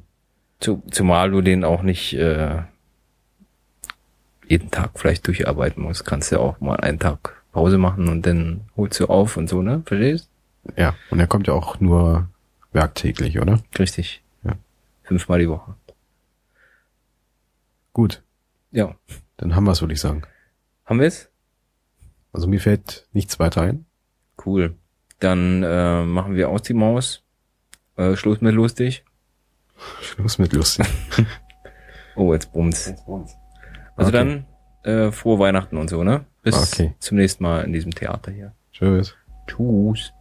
[0.61, 2.62] zu, zumal du den auch nicht äh,
[4.49, 8.26] jeden Tag vielleicht durcharbeiten musst, kannst du ja auch mal einen Tag Pause machen und
[8.26, 9.82] dann holst du auf und so, ne?
[9.86, 10.28] Verstehst?
[10.76, 12.28] Ja, und er kommt ja auch nur
[12.72, 13.61] werktäglich, oder?
[13.78, 14.22] Richtig.
[14.45, 14.53] Ja.
[15.05, 15.74] Fünfmal die Woche.
[18.01, 18.22] Gut,
[18.70, 18.94] Ja.
[19.36, 20.22] dann haben wir's, würde ich sagen.
[20.86, 21.28] Haben wir's?
[22.32, 23.84] Also mir fällt nichts weiter ein.
[24.46, 24.74] Cool.
[25.18, 27.22] Dann äh, machen wir aus die Maus.
[27.96, 29.05] Äh, Schluss mit lustig.
[30.01, 30.86] Schluss mit lustig.
[32.16, 32.88] Oh, jetzt bummt's.
[33.96, 34.12] Also Okay.
[34.12, 34.46] dann
[34.82, 36.24] äh, frohe Weihnachten und so, ne?
[36.42, 36.94] Bis Okay.
[37.01, 38.55] zum nächsten Mal in diesem Theater hier.
[38.72, 39.14] Tschüss.
[39.46, 40.12] Tschüss.